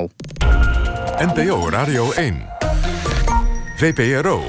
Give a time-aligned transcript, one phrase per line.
[0.00, 0.08] NOS-journaal.
[1.18, 2.46] NPO Radio 1.
[3.76, 4.42] VPRO.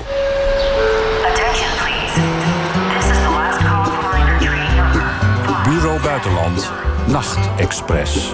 [5.64, 6.72] Bureau Buitenland.
[7.08, 8.34] Nachtexpress.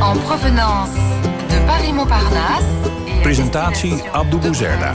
[0.00, 0.92] En provenance
[1.48, 2.66] de Paris-Montparnasse.
[3.22, 4.94] Presentatie Abdou Bouzerda.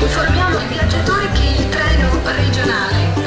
[0.00, 3.23] Informiamo i viaggiatori che il treno regionale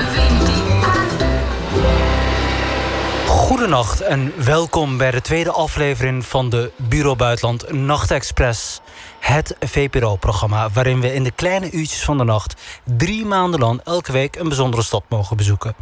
[3.48, 8.82] Goedenacht en welkom bij de tweede aflevering van de Bureau Buitenland Nachtexpress.
[9.20, 14.12] Het VPRO-programma waarin we in de kleine uurtjes van de nacht drie maanden lang elke
[14.12, 15.76] week een bijzondere stad mogen bezoeken.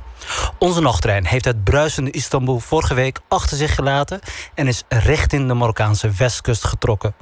[0.60, 4.20] Onze nachttrein heeft het bruisende Istanbul vorige week achter zich gelaten
[4.54, 7.16] en is richting de Marokkaanse westkust getrokken.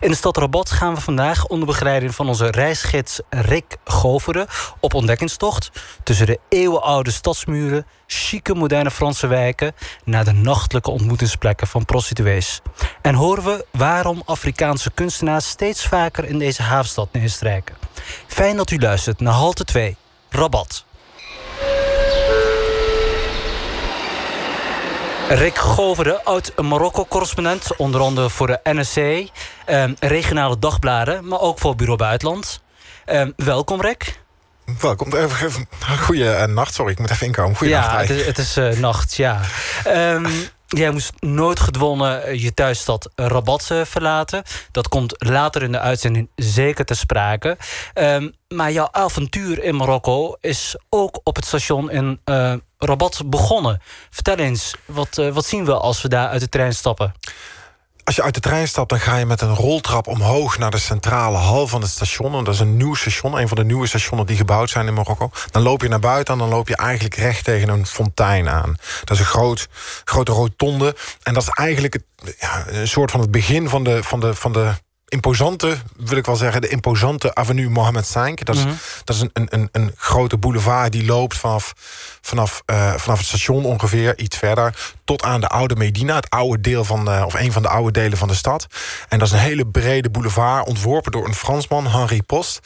[0.00, 4.46] In de stad Rabat gaan we vandaag onder begeleiding van onze reisgids Rick Goveren
[4.80, 5.70] op ontdekkingstocht
[6.04, 9.74] tussen de eeuwenoude stadsmuren, chique moderne Franse wijken
[10.04, 12.60] naar de nachtelijke ontmoetingsplekken van prostituees.
[13.02, 17.74] En horen we waarom Afrikaanse kunstenaars steeds vaker in deze havenstad neerstrijken.
[18.26, 19.96] Fijn dat u luistert naar halte 2,
[20.28, 20.84] Rabat.
[25.28, 31.98] Rick Goveren, oud-Marokko-correspondent, onder andere voor de NSC, eh, regionale dagbladen, maar ook voor Bureau
[31.98, 32.60] Buitenland.
[33.04, 34.20] Eh, welkom, Rick.
[34.80, 35.12] Welkom.
[36.00, 37.56] Goeie uh, nacht, sorry, ik moet even inkomen.
[37.56, 38.08] Goeie ja, nacht.
[38.08, 39.40] het is, het is uh, nacht, ja.
[39.86, 40.26] Um,
[40.66, 44.42] jij moest nooit gedwongen je thuisstad Rabat verlaten.
[44.72, 47.56] Dat komt later in de uitzending zeker te sprake.
[47.94, 53.80] Um, maar jouw avontuur in Marokko is ook op het station in uh, Rabat begonnen.
[54.10, 57.14] Vertel eens, wat, uh, wat zien we als we daar uit de trein stappen?
[58.10, 60.58] Als je uit de trein stapt, dan ga je met een roltrap omhoog...
[60.58, 62.34] naar de centrale hal van het station.
[62.34, 64.94] En dat is een nieuw station, een van de nieuwe stations die gebouwd zijn in
[64.94, 65.30] Marokko.
[65.50, 68.74] Dan loop je naar buiten en dan loop je eigenlijk recht tegen een fontein aan.
[69.04, 69.68] Dat is een groot,
[70.04, 70.96] grote rotonde.
[71.22, 72.04] En dat is eigenlijk het,
[72.38, 74.02] ja, een soort van het begin van de...
[74.02, 74.72] Van de, van de
[75.10, 78.34] imposante, wil ik wel zeggen, de imposante avenue Mohammed V.
[78.34, 78.78] Dat is, mm -hmm.
[79.04, 81.72] dat is een, een, een grote boulevard die loopt vanaf,
[82.20, 86.60] vanaf, uh, vanaf het station ongeveer, iets verder, tot aan de oude Medina, het oude
[86.60, 88.66] deel van, uh, of een van de oude delen van de stad.
[89.08, 92.60] En dat is een hele brede boulevard, ontworpen door een Fransman, Henri Post.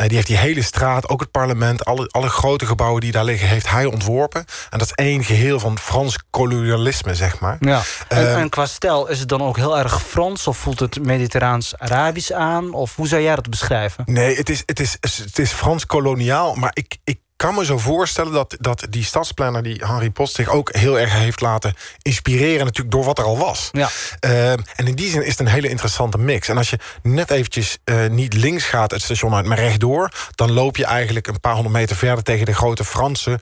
[0.00, 3.24] Uh, die heeft die hele straat, ook het parlement, alle, alle grote gebouwen die daar
[3.24, 4.44] liggen, heeft hij ontworpen.
[4.70, 7.56] En dat is één geheel van Frans kolonialisme, zeg maar.
[7.60, 7.82] Ja.
[8.08, 11.78] En, en qua stijl, is het dan ook heel erg Frans of voelt het mediterraans
[11.78, 12.72] Arabisch aan?
[12.72, 14.04] Of hoe zou jij dat beschrijven?
[14.06, 16.54] Nee, het is, het is, het is Frans koloniaal.
[16.54, 19.62] Maar ik, ik kan me zo voorstellen dat, dat die stadsplanner...
[19.62, 22.64] die Henri Post zich ook heel erg heeft laten inspireren...
[22.64, 23.68] natuurlijk door wat er al was.
[23.72, 23.88] Ja.
[24.24, 26.48] Uh, en in die zin is het een hele interessante mix.
[26.48, 29.46] En als je net eventjes uh, niet links gaat het station uit...
[29.46, 32.24] maar rechtdoor, dan loop je eigenlijk een paar honderd meter verder...
[32.24, 33.40] tegen de grote Franse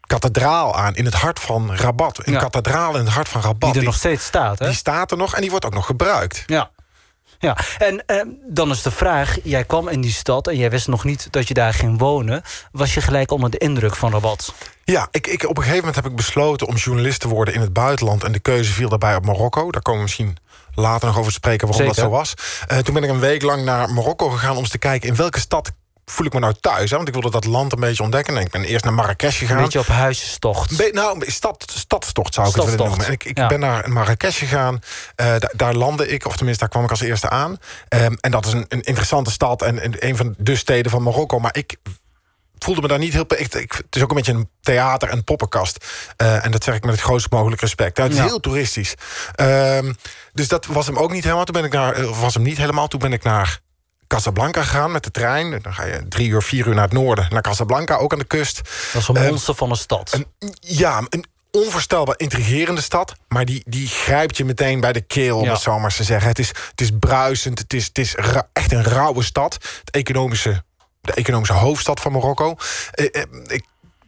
[0.00, 2.26] kathedraal aan in het hart van Rabat.
[2.26, 2.38] Een ja.
[2.38, 3.60] kathedraal in het hart van Rabat.
[3.60, 4.66] Die er die, nog steeds staat, hè?
[4.66, 6.42] Die staat er nog en die wordt ook nog gebruikt.
[6.46, 6.70] Ja.
[7.42, 9.38] Ja, en eh, dan is de vraag...
[9.42, 12.42] jij kwam in die stad en jij wist nog niet dat je daar ging wonen.
[12.72, 14.54] Was je gelijk onder de indruk van Rabat?
[14.84, 17.60] Ja, ik, ik, op een gegeven moment heb ik besloten om journalist te worden in
[17.60, 18.24] het buitenland.
[18.24, 19.70] En de keuze viel daarbij op Marokko.
[19.70, 20.36] Daar komen we misschien
[20.74, 22.02] later nog over te spreken waarom Zeker.
[22.02, 22.34] dat zo was.
[22.72, 25.08] Uh, toen ben ik een week lang naar Marokko gegaan om eens te kijken...
[25.08, 25.72] in welke stad
[26.04, 26.90] voel ik me nou thuis?
[26.90, 26.96] Hè?
[26.96, 28.36] Want ik wilde dat land een beetje ontdekken.
[28.36, 29.56] En ik ben eerst naar Marrakesh gegaan.
[29.56, 30.76] Een beetje op huisjestocht.
[30.76, 33.06] Be nou, stad, stadstocht zou ik het willen noemen.
[33.06, 33.46] En ik, ik ja.
[33.46, 34.78] ben naar Marrakesh gegaan.
[35.20, 37.58] Uh, daar landde ik, of tenminste daar kwam ik als eerste aan.
[37.88, 41.02] Um, en dat is een, een interessante stad en, en een van de steden van
[41.02, 41.38] Marokko.
[41.38, 41.76] Maar ik
[42.58, 43.24] voelde me daar niet heel...
[43.36, 45.86] Ik, ik, het is ook een beetje een theater- en poppenkast.
[46.22, 47.98] Uh, en dat zeg ik met het grootst mogelijke respect.
[47.98, 48.24] Het is ja.
[48.24, 48.94] heel toeristisch.
[49.40, 49.96] Um,
[50.32, 51.44] dus dat was hem ook niet helemaal.
[51.44, 52.00] Toen ben ik naar...
[52.00, 52.88] Uh, was hem niet helemaal.
[52.88, 53.60] Toen ben ik naar
[54.12, 55.62] Casablanca gegaan met de trein.
[55.62, 57.26] Dan ga je drie uur, vier uur naar het noorden.
[57.30, 58.56] Naar Casablanca, ook aan de kust.
[58.92, 60.12] Dat is een monster uh, van een stad.
[60.12, 63.14] Een, ja, een onvoorstelbaar intrigerende stad.
[63.28, 65.52] Maar die, die grijpt je meteen bij de keel, om ja.
[65.52, 66.28] het zo maar te zeggen.
[66.28, 68.14] Het is, het is bruisend, het is, het is
[68.52, 69.58] echt een rauwe stad.
[69.84, 70.62] Het economische,
[71.00, 72.56] de economische hoofdstad van Marokko.
[72.94, 73.06] Uh,
[73.46, 73.64] ik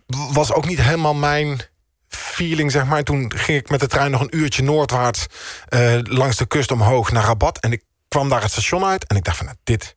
[0.06, 1.60] was ook niet helemaal mijn
[2.08, 3.02] feeling, zeg maar.
[3.02, 5.26] Toen ging ik met de trein nog een uurtje noordwaarts...
[5.68, 7.58] Uh, langs de kust omhoog naar Rabat.
[7.58, 7.82] En ik
[8.14, 9.96] kwam daar het station uit en ik dacht van, nou, dit...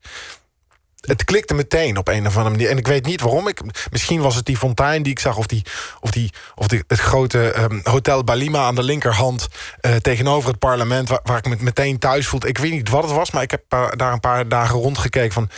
[1.01, 2.69] Het klikte meteen op een of andere manier.
[2.69, 3.47] En ik weet niet waarom.
[3.47, 3.61] Ik,
[3.91, 5.37] misschien was het die fontein die ik zag...
[5.37, 5.65] of, die,
[5.99, 9.47] of, die, of die, het grote um, Hotel Balima aan de linkerhand...
[9.81, 12.47] Uh, tegenover het parlement, waar, waar, ik me meteen thuis voelde.
[12.47, 13.63] Ik weet niet wat het was, maar ik heb
[13.95, 15.49] daar een paar dagen rondgekeken van...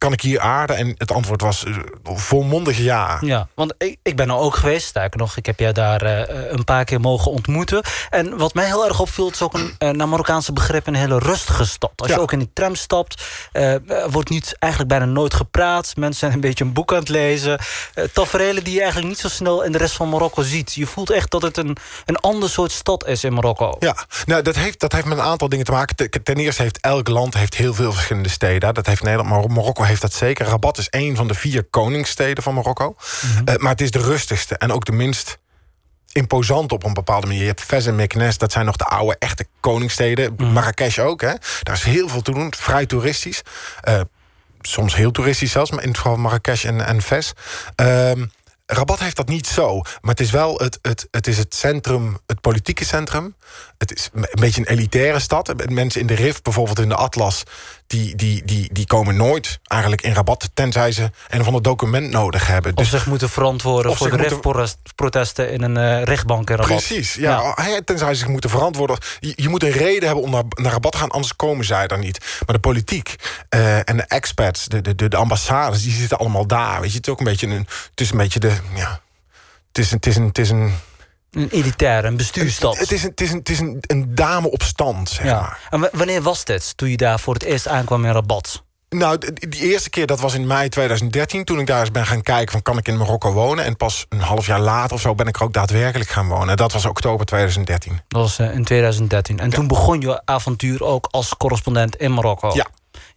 [0.00, 0.76] kan ik hier aarden?
[0.76, 1.74] En het antwoord was eh,
[2.04, 3.18] volmondig ja.
[3.20, 4.86] Ja, want ik, ik ben er ook geweest.
[4.86, 7.82] Sterker nog, ik heb jij daar eh, een paar keer mogen ontmoeten.
[8.10, 10.86] En wat mij heel erg opviel, het is ook een, eh, naar Marokkaanse begrip...
[10.86, 11.92] een hele rustige stad.
[11.96, 12.14] Als Ja.
[12.14, 13.22] je ook in die tram stapt,
[14.10, 15.92] wordt niet, eigenlijk bijna nooit gepraat.
[15.96, 17.58] Mensen zijn een beetje een boek aan het lezen.
[17.94, 20.74] Uh, tafereelen die je eigenlijk niet zo snel in de rest van Marokko ziet.
[20.74, 21.76] Je voelt echt dat het een,
[22.06, 23.76] een ander soort stad is in Marokko.
[23.78, 23.96] Ja,
[24.26, 25.96] nou, dat, heeft, dat heeft met een aantal dingen te maken.
[25.96, 28.74] Ten- Ten eerste heeft elk land heeft heel veel verschillende steden.
[28.74, 30.46] Dat heeft Nederland, maar Marokko heeft dat zeker.
[30.46, 32.96] Rabat is een van de vier koningssteden van Marokko.
[33.44, 35.38] Eh, maar het is de rustigste en ook de minst
[36.12, 37.42] imposant op een bepaalde manier.
[37.42, 40.34] Je hebt Fez en Meknes, dat zijn nog de oude echte koningssteden.
[40.52, 41.34] Marrakesh ook, hè.
[41.62, 43.42] Daar is heel veel te doen, vrij toeristisch.
[43.80, 44.00] Eh,
[44.60, 47.32] soms heel toeristisch zelfs, maar in het geval van Marrakesh en, en Fez.
[47.74, 48.24] Ehm,
[48.66, 52.18] Rabat heeft dat niet zo, maar het is wel het, het, het, is het centrum,
[52.26, 53.34] het politieke centrum.
[53.78, 55.70] Het is een beetje een elitaire stad.
[55.70, 57.42] Mensen in de RIF, bijvoorbeeld in de Atlas,
[57.90, 62.10] die, die, die, die komen nooit eigenlijk in Rabat, tenzij ze een of ander document
[62.10, 62.72] nodig hebben.
[62.76, 66.76] Of Dus zich moeten verantwoorden voor de moeten- RIF-protesten in een eh, rechtbank in Rabat.
[66.76, 67.54] Precies, ja.
[67.84, 68.98] Tenzij ze zich moeten verantwoorden.
[69.20, 71.86] Je, je moet een reden hebben om naar, naar Rabat te gaan, anders komen zij
[71.86, 72.18] daar niet.
[72.46, 73.14] Maar de politiek
[73.48, 76.80] eh, en de expats, de, de, de, de ambassades, die zitten allemaal daar.
[76.80, 77.66] Weet je, het is ook een beetje een.
[77.90, 78.52] Het is een beetje de.
[78.74, 79.00] Ja,
[79.68, 79.96] het is een.
[79.96, 80.74] Het is een, het is een
[81.30, 82.78] Een elitaire, een bestuurstad.
[82.78, 85.40] Het is een, het is een, het is een, een dame op stand, zeg ja.
[85.40, 85.60] maar.
[85.70, 88.62] En wa- wanneer was dit, toen je daar voor het eerst aankwam in Rabat?
[88.88, 91.44] Nou, die eerste keer dat was in mei 2013...
[91.44, 93.64] toen ik daar eens ben gaan kijken van kan ik in Marokko wonen...
[93.64, 96.56] en pas een half jaar later of zo ben ik er ook daadwerkelijk gaan wonen.
[96.56, 98.00] Dat was oktober 2013.
[98.08, 99.38] Dat was eh, in 2013.
[99.38, 102.50] En toen begon je avontuur ook als correspondent in Marokko.
[102.54, 102.66] Ja.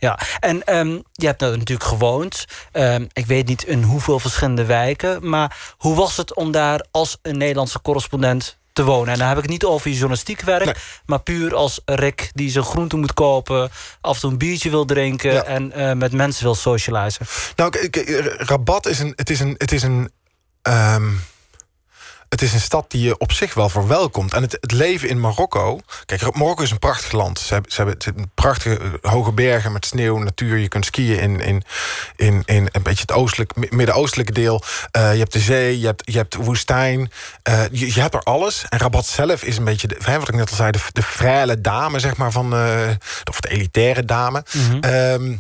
[0.04, 2.46] Ja, en ehm, je hebt daar natuurlijk gewoond.
[2.72, 5.30] Ehm, ik weet niet in hoeveel verschillende wijken.
[5.30, 9.14] Maar hoe was het om daar als een Nederlandse correspondent te wonen?
[9.14, 10.66] En dan heb ik het niet over je journalistiek werk...
[10.66, 10.74] Nee.
[11.06, 13.70] maar puur als Rick die zijn groenten moet kopen...
[14.02, 15.34] af en toe een biertje wil drinken...
[15.34, 15.44] Ja.
[15.44, 17.26] en eh, met mensen wil socializen.
[17.56, 17.96] Nou, k-
[18.38, 19.14] Rabat is een.
[19.16, 19.56] Het is een.
[19.58, 20.12] Het is een
[20.62, 21.10] ehm,
[22.34, 24.34] het is een stad die je op zich wel verwelkomt.
[24.34, 25.80] En het, het leven in Marokko...
[26.06, 27.40] Kijk, Marokko is een prachtig land.
[27.40, 30.58] Ze hebben, ze hebben prachtige eh, hoge bergen met sneeuw, natuur.
[30.58, 31.64] Je kunt skiën in, in,
[32.16, 34.64] in, in een beetje het oostelijk, mi- midden-oostelijke deel.
[34.92, 37.12] Eh, je hebt de zee, je hebt, je hebt woestijn.
[37.44, 38.66] Eh, je, je hebt er alles.
[38.70, 40.72] En Rabat zelf is een beetje, de, wat ik net al zei...
[40.72, 40.80] de,
[41.46, 42.54] de dame, zeg maar, van...
[42.56, 42.90] eh,
[43.30, 44.44] of de elitaire dame.
[44.82, 45.36] Ehm,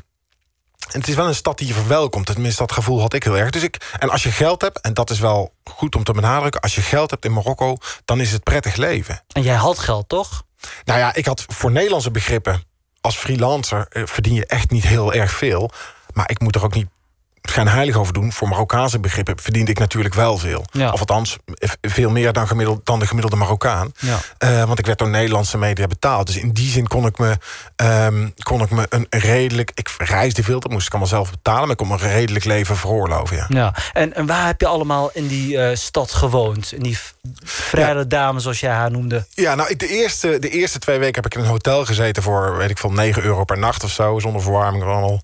[0.91, 2.25] en het is wel een stad die je verwelkomt.
[2.25, 3.49] Tenminste, dat gevoel had ik heel erg.
[3.49, 6.61] Dus ik, en als je geld hebt, en dat is wel goed om te benadrukken...
[6.61, 9.23] als je geld hebt in Marokko, dan is het prettig leven.
[9.31, 10.43] En jij had geld, toch?
[10.85, 12.63] Nou ja, ik had voor Nederlandse begrippen...
[13.01, 15.71] als freelancer eh, verdien je echt niet heel erg veel.
[16.13, 16.89] Maar ik moet er ook niet
[17.49, 18.31] schijnheilig over doen.
[18.31, 20.65] Voor Marokkaanse begrippen verdiende ik natuurlijk wel veel.
[20.71, 20.91] Ja.
[20.91, 23.91] Of althans, eh, veel meer dan, gemiddeld, dan de gemiddelde Marokkaan.
[23.99, 24.19] Ja.
[24.37, 26.27] Eh, want ik werd door Nederlandse media betaald.
[26.27, 27.37] Dus in die zin kon ik me,
[27.75, 29.71] ehm, kon ik me een redelijk...
[29.75, 31.61] Ik reisde veel, dat moest ik allemaal zelf betalen...
[31.61, 33.45] maar ik kon me een redelijk leven veroorloven, ja.
[33.49, 36.71] Ja, en, en waar heb je allemaal in die eh, stad gewoond?
[36.73, 36.97] In die
[37.43, 39.25] vrije dame, zoals jij haar noemde.
[39.29, 42.23] Ja, nou, ik de, eerste, de eerste twee weken heb ik in een hotel gezeten...
[42.23, 44.19] voor, weet ik veel, 9 euro per nacht of zo.
[44.19, 45.21] Zonder verwarming, allemaal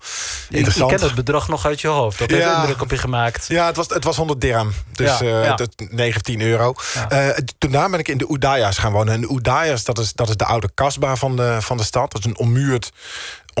[0.48, 0.90] interessant.
[0.90, 2.09] kent het bedrag nog uit je hoofd.
[2.16, 2.60] Dat heeft Ja.
[2.60, 3.46] indruk op je gemaakt.
[3.48, 4.72] Ja, het was, het was 100 dirham.
[4.92, 5.54] Dus Ja, eh, ja.
[5.56, 6.74] dat 9 of 10 euro.
[7.08, 7.28] Eh,
[7.58, 9.14] toen daarna ben ik in de Oudayas gaan wonen.
[9.14, 12.12] En de Oudayas, dat is, dat is de oude kasbah van de, van de stad.
[12.12, 12.92] Dat is een ommuurd,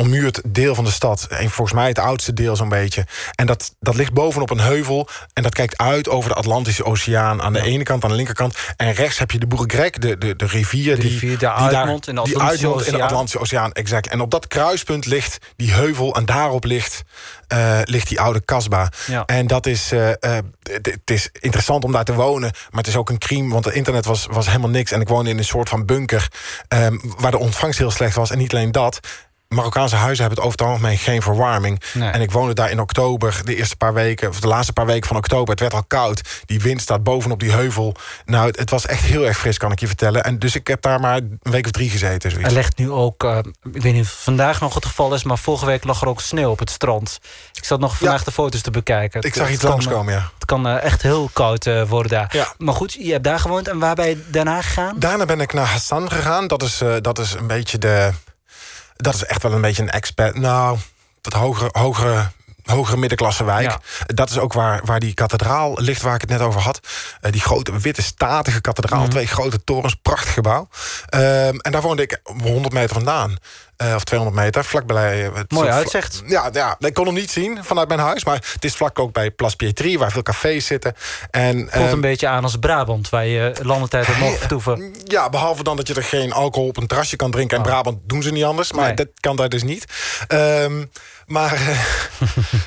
[0.00, 1.26] ommuurd deel van de stad.
[1.30, 3.06] En volgens mij het oudste deel zo'n beetje.
[3.34, 5.08] En dat, dat ligt bovenop een heuvel.
[5.32, 7.42] En dat kijkt uit over de Atlantische Oceaan.
[7.42, 8.56] Aan de ene kant, aan de linkerkant.
[8.76, 10.94] En rechts heb je de Boeregrek, de, de, de rivier.
[10.96, 13.02] De die, rivier die die uitmondt in die uitmondt in de.
[13.02, 13.72] Atlantische Oceaan.
[13.72, 14.06] Exact.
[14.06, 16.14] En op dat kruispunt ligt die heuvel.
[16.14, 17.02] En daarop ligt,
[17.48, 18.86] eh, ligt die oude kasbah.
[19.06, 19.24] Ja.
[19.26, 20.16] En dat is, eh, eh,
[20.62, 22.50] het het is interessant om daar te wonen.
[22.70, 24.92] Maar het is ook een crime, want het internet was, was helemaal niks.
[24.92, 26.28] En ik woonde in een soort van bunker...
[26.68, 28.30] ehm, waar de ontvangst heel slecht was.
[28.30, 29.00] En niet alleen dat...
[29.54, 31.82] Marokkaanse huizen hebben het over het algemeen geen verwarming.
[31.94, 32.10] Nee.
[32.10, 34.28] En ik woonde daar in oktober, de eerste paar weken...
[34.28, 35.50] of de laatste paar weken van oktober.
[35.50, 36.42] Het werd al koud.
[36.46, 37.94] Die wind staat bovenop die heuvel.
[38.24, 40.24] Nou, het, het was echt heel erg fris, kan ik je vertellen.
[40.24, 42.30] En dus ik heb daar maar een week of drie gezeten.
[42.30, 42.48] Zoiets.
[42.48, 43.38] Er ligt nu ook, eh,
[43.72, 45.24] ik weet niet of het vandaag nog het geval is...
[45.24, 47.18] maar vorige week lag er ook sneeuw op het strand.
[47.52, 48.24] Ik zat nog vandaag Ja.
[48.24, 49.22] de foto's te bekijken.
[49.22, 50.30] Ik zag iets langskomen, ja.
[50.34, 52.30] Het kan eh, echt heel koud eh, worden daar.
[52.36, 52.54] Ja.
[52.58, 53.68] Maar goed, je hebt daar gewoond.
[53.68, 54.94] En waar ben je daarna gegaan?
[54.98, 56.46] Daarna ben ik naar Hassan gegaan.
[56.46, 58.10] Dat is, dat is een beetje de.
[59.00, 60.38] Dat is echt wel een beetje een expert.
[60.38, 60.78] Nou,
[61.20, 62.30] dat hogere, hogere,
[62.64, 63.70] hogere middenklasse wijk.
[63.70, 63.80] Ja.
[64.06, 66.80] Dat is ook waar, waar die kathedraal ligt, waar ik het net over had.
[67.20, 69.00] Eh, die grote, witte, statige kathedraal.
[69.00, 69.10] Mhm.
[69.10, 70.68] Twee grote torens, prachtig gebouw.
[71.06, 73.36] Ehm, en daar woonde ik 100 meter vandaan.
[73.80, 75.24] Eh, of 200 meter, vlakbij...
[75.26, 76.22] eh, Mooi uitzicht.
[76.26, 78.24] Ja, ja, ik kon hem niet zien vanuit mijn huis.
[78.24, 80.94] Maar het is vlak ook bij Place Pietri, waar veel cafés zitten.
[81.30, 84.94] En, Voelt ehm, een beetje aan als Brabant, waar je landentijd op mag vertoeven.
[85.04, 87.56] ja, behalve dan dat je er geen alcohol op een terrasje kan drinken.
[87.56, 88.86] In Brabant doen ze niet anders, maar Oh.
[88.86, 88.96] Nee.
[88.96, 89.84] dat kan daar dus niet.
[90.28, 90.84] Ehm,
[91.26, 91.68] maar eh,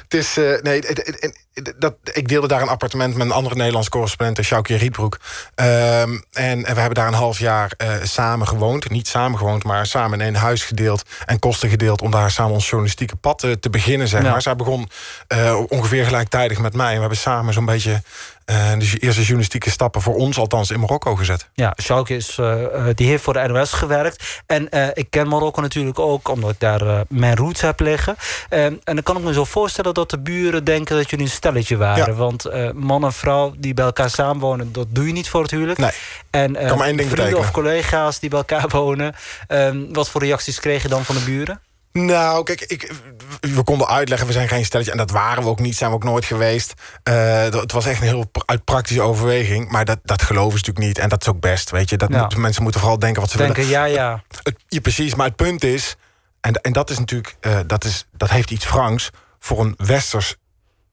[0.04, 0.36] het is...
[0.62, 1.43] nee, het- het- het-
[1.78, 5.20] dat, ik deelde daar een appartement met een andere Nederlandse correspondent, Sjoukje Rietbroek.
[5.56, 8.90] Ehm, en, we hebben daar een half jaar eh, samen gewoond.
[8.90, 11.04] Niet samen gewoond, maar samen in één huis gedeeld.
[11.26, 14.32] En kosten gedeeld om daar samen ons journalistieke pad eh, te beginnen, zeg Ja.
[14.32, 14.42] maar.
[14.42, 14.90] Zij begon
[15.28, 16.88] eh, ongeveer gelijktijdig met mij.
[16.90, 18.02] En we hebben samen zo'n beetje
[18.46, 21.50] eh, de eerste journalistieke stappen voor ons althans in Marokko gezet.
[21.54, 24.42] Ja, Schalke is, eh, eh, die heeft voor de NOS gewerkt.
[24.46, 28.16] En eh, ik ken Marokko natuurlijk ook, omdat ik daar mijn roots heb liggen.
[28.50, 31.78] En dan kan ik me zo voorstellen dat de buren denken dat jullie een stelletje
[31.78, 32.06] waren.
[32.06, 32.14] Ja.
[32.14, 35.80] Want man en vrouw die bij elkaar samenwonen, dat doe je niet voor het huwelijk.
[35.80, 35.92] Nee.
[36.30, 39.16] En Kan maar één ding vrienden of collega's die bij elkaar wonen.
[39.48, 41.62] eh, wat voor reacties kreeg je dan van de buren?
[41.94, 42.92] Nou, kijk, ik,
[43.40, 44.92] we konden uitleggen, we zijn geen stelletje.
[44.92, 46.74] En dat waren we ook niet, zijn we ook nooit geweest.
[47.04, 49.70] Eh, het was echt een heel uit praktische overweging.
[49.72, 50.98] Maar dat, dat geloven ze natuurlijk niet.
[50.98, 51.98] En dat is ook best, weet je.
[51.98, 52.22] Dat Ja.
[52.22, 53.72] moet- mensen moeten vooral denken wat ze Denken, willen.
[53.72, 54.24] ja, ja.
[54.44, 55.96] Het, ja, precies, maar het punt is...
[56.42, 59.10] En, en dat is natuurlijk, eh, dat, is, dat heeft iets Franks...
[59.40, 60.36] voor een westers,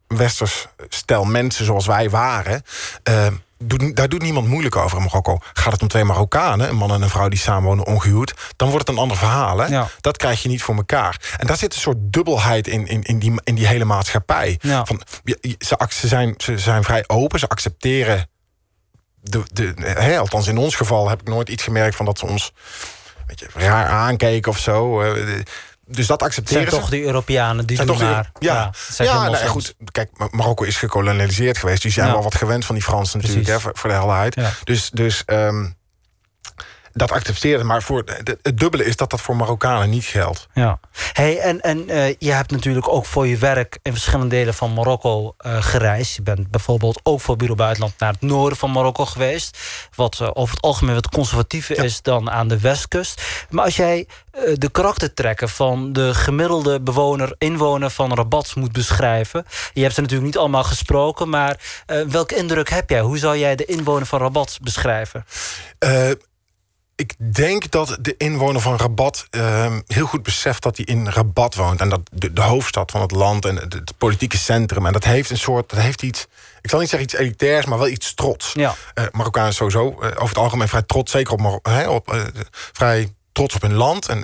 [0.07, 2.63] westers stel mensen zoals wij waren...
[3.03, 3.27] eh,
[3.65, 5.39] doet, daar doet niemand moeilijk over in Marokko.
[5.53, 8.35] Gaat het om twee Marokkanen, een man en een vrouw die samenwonen ongehuwd...
[8.57, 9.59] dan wordt het een ander verhaal.
[9.59, 9.67] Hè?
[9.67, 9.89] Ja.
[10.01, 11.35] Dat krijg je niet voor elkaar.
[11.37, 14.59] En daar zit een soort dubbelheid in, in, in, die, in die hele maatschappij.
[14.61, 14.85] Ja.
[14.85, 15.03] Van,
[15.89, 18.29] ze, zijn, ze zijn vrij open, ze accepteren...
[19.23, 21.97] De, de, hè, althans in ons geval heb ik nooit iets gemerkt...
[21.97, 22.53] van dat ze ons
[23.27, 25.03] weet je, raar aankeken of zo.
[25.91, 26.81] De- Dus dat accepteren zijn ze.
[26.81, 28.31] toch die Europeanen, die Zijn doen toch maar.
[28.39, 28.71] ja, ja,
[29.23, 29.75] geen nou, goed.
[29.93, 31.83] Kijk, Mar- Marokko is gekolonialiseerd geweest.
[31.83, 32.13] Die zijn Ja.
[32.13, 34.35] wel wat gewend van die Fransen natuurlijk, hè, voor, de helderheid.
[34.35, 34.51] Ja.
[34.65, 35.67] Dus, dus ehm,
[36.93, 37.67] dat accepteren.
[37.67, 40.47] Maar voor, de- het dubbele is dat dat voor Marokkanen niet geldt.
[40.55, 40.79] Ja.
[41.13, 44.73] Hey, en en eh, je hebt natuurlijk ook voor je werk in verschillende delen van
[44.75, 46.15] Marokko eh, gereisd.
[46.17, 49.59] Je bent bijvoorbeeld ook voor Bureau Buitenland naar het noorden van Marokko geweest.
[49.95, 53.23] Wat eh, over het algemeen wat conservatiever is dan aan de westkust.
[53.51, 54.07] Maar als jij
[54.55, 59.45] de karaktertrekken van de gemiddelde bewoner, inwoner van Rabat moet beschrijven.
[59.73, 61.57] Je hebt ze natuurlijk niet allemaal gesproken, maar
[61.87, 63.01] eh, welke indruk heb jij?
[63.01, 65.25] Hoe zou jij de inwoner van Rabat beschrijven?
[67.01, 71.55] Ik denk dat de inwoner van Rabat ehm, heel goed beseft dat hij in Rabat
[71.55, 71.81] woont.
[71.81, 74.87] En dat de, de hoofdstad van het land en het, het politieke centrum.
[74.87, 76.27] En dat heeft een soort, dat heeft iets,
[76.61, 78.53] ik zal niet zeggen iets elitairs, maar wel iets trots.
[78.53, 78.75] Ja.
[78.95, 82.23] Eh Marokkanen sowieso eh, over het algemeen vrij trots, zeker op, Mar- op eh,
[82.73, 84.09] vrij trots op hun land.
[84.09, 84.21] En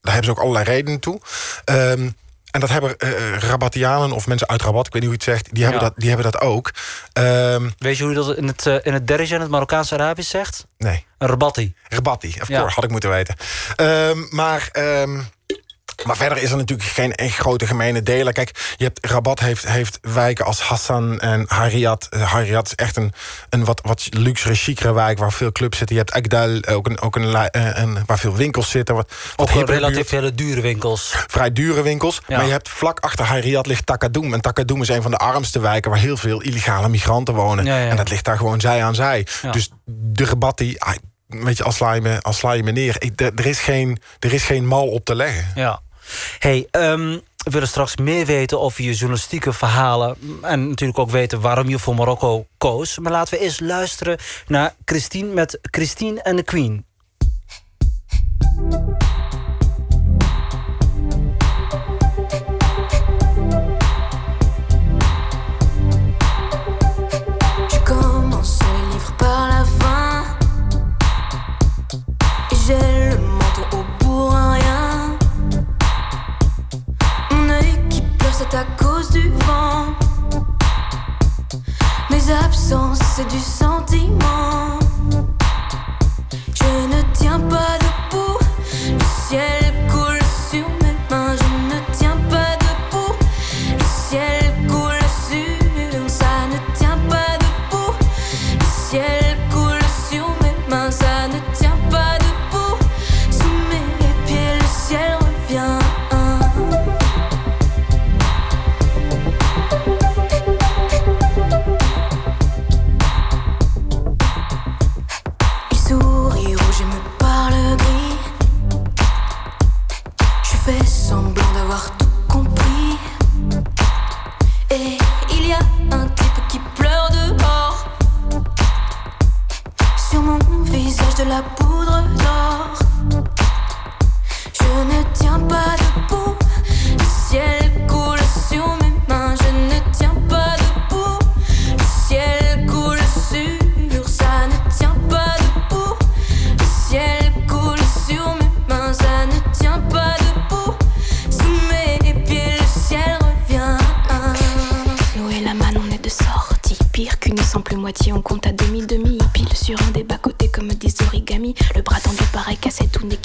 [0.00, 1.20] daar hebben ze ook allerlei redenen toe.
[1.64, 2.10] Ehm,
[2.50, 5.38] en dat hebben eh Rabatianen of mensen uit Rabat, ik weet niet hoe je het
[5.38, 5.88] zegt, die hebben, Ja.
[5.88, 6.70] dat, die hebben dat ook.
[7.12, 10.30] Ehm, Weet je hoe je dat in het, eh, in het Derja, in het Marokkaans-Arabisch
[10.30, 10.66] zegt?
[10.78, 11.04] nee.
[11.18, 11.74] Een Rabatti.
[11.88, 12.56] Rabatti, of Ja.
[12.58, 13.34] course, had ik moeten weten.
[13.76, 15.20] Ehm, maar, ehm,
[16.06, 18.32] maar verder is er natuurlijk geen echt grote gemene delen.
[18.32, 22.06] Kijk, je hebt, Rabat heeft, heeft wijken als Hassan en Harriat.
[22.10, 23.12] Eh, Harriat is echt een,
[23.48, 25.96] een wat, wat luxere, chicere wijk waar veel clubs zitten.
[25.96, 28.94] Je hebt Agdal, ook een, ook een, eh, een, waar veel winkels zitten.
[28.94, 31.14] Wat, wat Ook relatief hele dure winkels.
[31.26, 32.20] vrij dure winkels.
[32.26, 32.36] Ja.
[32.36, 34.34] Maar je hebt vlak achter Harriat ligt Takadoum.
[34.34, 37.64] En Takadoum is een van de armste wijken waar heel veel illegale migranten wonen.
[37.64, 37.88] Ja, ja.
[37.88, 39.26] En dat ligt daar gewoon zij aan zij.
[39.50, 40.94] Dus de Rabatti, ah,
[41.30, 42.96] weet je, als sla je me, als neer.
[42.98, 45.46] Ik, er, er is geen, er is geen mal op te leggen.
[45.54, 45.80] Ja.
[46.38, 50.16] Hey, ehm, we willen straks meer weten over je journalistieke verhalen.
[50.42, 52.98] En natuurlijk ook weten waarom je voor Marokko koos.
[52.98, 56.84] Maar laten we eerst luisteren naar Christine met Christine en de Queen.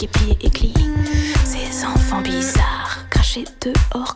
[0.07, 0.73] pieds et.
[1.43, 4.14] Ces enfants bizarres, crachés dehors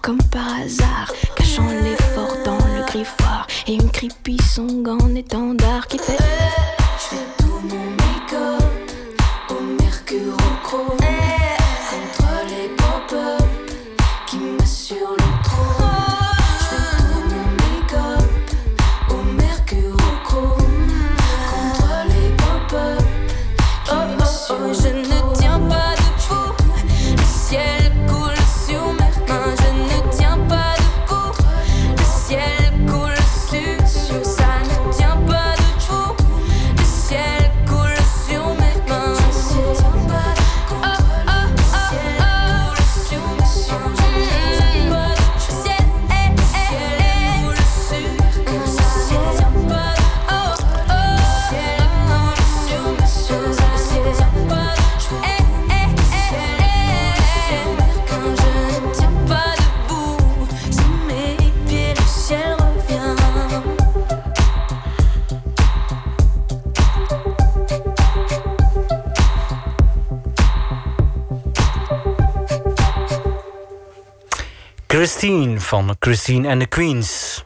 [75.09, 77.43] Christine van Christine and the Queens.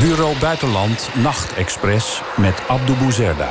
[0.00, 3.48] Bureau Buitenland Nachtexpress met Abdou Bouzerda.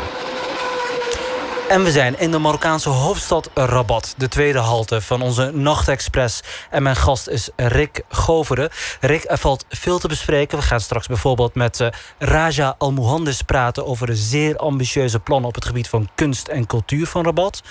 [1.72, 6.42] En we zijn in de Marokkaanse hoofdstad Rabat, de tweede halte van onze Nachtexpress.
[6.70, 8.70] En mijn gast is Rick Goveren.
[9.00, 10.58] Rick, er valt veel te bespreken.
[10.58, 11.88] We gaan straks bijvoorbeeld met eh,
[12.20, 17.08] Raja Al-Mohandes praten over de zeer ambitieuze plannen op het gebied van kunst en cultuur
[17.08, 17.62] van Rabat.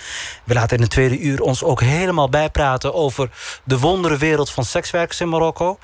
[0.45, 3.31] We laten in het tweede uur ons ook helemaal bijpraten over
[3.65, 5.79] de wonderenwereld van sekswerkers in Marokko.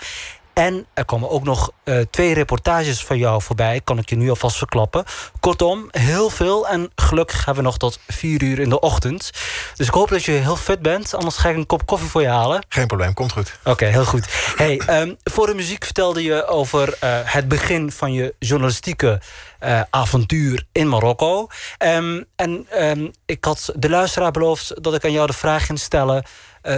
[0.58, 4.28] En er komen ook nog eh, twee reportages van jou voorbij, kan ik je nu
[4.28, 5.04] alvast verklappen.
[5.40, 9.30] Kortom, heel veel en gelukkig hebben we nog tot vier uur in de ochtend.
[9.74, 12.20] Dus ik hoop dat je heel fit bent, anders ga ik een kop koffie voor
[12.20, 12.64] je halen.
[12.68, 13.58] Geen probleem, komt goed.
[13.64, 14.26] Oké, heel goed.
[14.56, 19.20] Hey, ehm, voor de muziek vertelde je over eh, het begin van je journalistieke
[19.58, 21.46] eh, avontuur in Marokko.
[21.78, 25.78] Ehm, en ehm, ik had de luisteraar beloofd dat ik aan jou de vraag ging
[25.78, 26.24] stellen: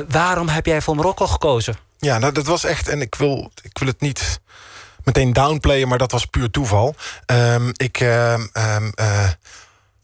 [0.09, 1.88] waarom heb jij voor Marokko gekozen?
[1.99, 2.89] Ja, nou, dat was echt...
[2.89, 4.41] En ik wil, ik wil het niet
[5.05, 6.95] meteen downplayen, maar dat was puur toeval.
[7.27, 9.31] Ehm, ik, ehm, ehm, eh,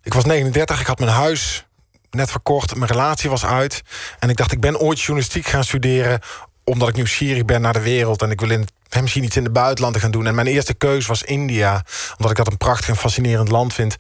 [0.03, 1.67] ik was 39, ik had mijn huis
[2.11, 2.75] net verkocht.
[2.75, 3.83] Mijn relatie was uit.
[4.19, 6.21] En ik dacht, ik ben ooit journalistiek gaan studeren...
[6.65, 8.23] omdat ik nieuwsgierig ben naar de wereld.
[8.23, 8.69] En ik wil in
[9.01, 10.27] misschien iets in het buitenland gaan doen.
[10.27, 11.85] En mijn eerste keus was India.
[12.11, 13.97] Omdat ik dat een prachtig en fascinerend land vind.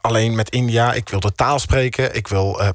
[0.00, 2.14] Alleen met India, ik wil de taal spreken.
[2.14, 2.60] Ik wil...
[2.60, 2.68] eh,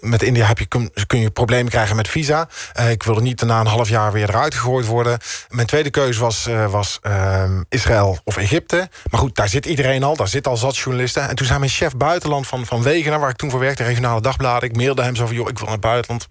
[0.00, 2.48] met India heb je, kun, kun je problemen krijgen met visa.
[2.72, 5.18] Eh, ik wilde niet na een half jaar weer eruit gegooid worden.
[5.48, 8.88] Mijn tweede keuze was, eh, was ehm, Israël of Egypte.
[9.10, 10.16] Maar goed, daar zit iedereen al.
[10.16, 11.28] Daar zit al zat journalisten.
[11.28, 13.20] En toen zei mijn chef buitenland van, van Wegener...
[13.20, 14.68] waar ik toen voor werkte, regionale dagbladen...
[14.68, 16.28] ik mailde hem zo van, joh, ik wil naar het buitenland.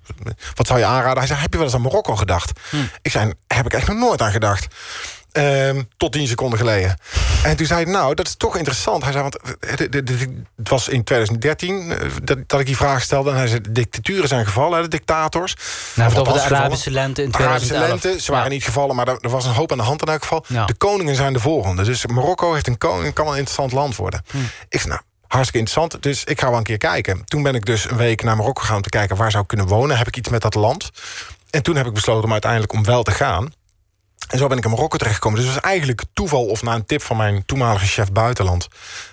[0.55, 1.17] Wat zou je aanraden?
[1.17, 2.51] Hij zei, heb je wel eens aan Marokko gedacht?
[3.01, 4.67] Ik zei, heb ik echt nog nooit aan gedacht.
[5.39, 6.97] Ehm, tot tien seconden geleden.
[7.43, 9.03] En toen zei hij, nou, dat is toch interessant.
[9.03, 10.01] Hij zei, want eh,
[10.55, 13.29] het was in 2013 eh, dat, dat ik die vraag stelde.
[13.29, 15.55] En hij zei, de dictaturen zijn gevallen, de dictators.
[15.93, 16.41] Nou, over de.
[16.41, 18.03] Arabische lente in Arabische 2011.
[18.03, 18.51] lente, ze waren Ja.
[18.51, 20.45] niet gevallen, maar er, er was een hoop aan de hand in elk geval.
[20.47, 20.65] Ja.
[20.65, 21.83] De koningen zijn de volgende.
[21.83, 24.23] Dus Marokko heeft een koning, kan wel een interessant land worden.
[24.31, 24.37] Hm.
[24.69, 26.03] Ik zei, nou, hartstikke interessant.
[26.03, 27.21] Dus ik ga wel een keer kijken.
[27.25, 29.47] Toen ben ik dus een week naar Marokko gegaan om te kijken waar zou ik
[29.49, 29.97] kunnen wonen.
[29.97, 30.89] Heb ik iets met dat land?
[31.49, 33.51] En toen heb ik besloten om uiteindelijk om wel te gaan.
[34.29, 35.39] En zo ben ik in Marokko terechtgekomen.
[35.39, 38.67] Dus het was eigenlijk toeval of na een tip van mijn toenmalige chef buitenland.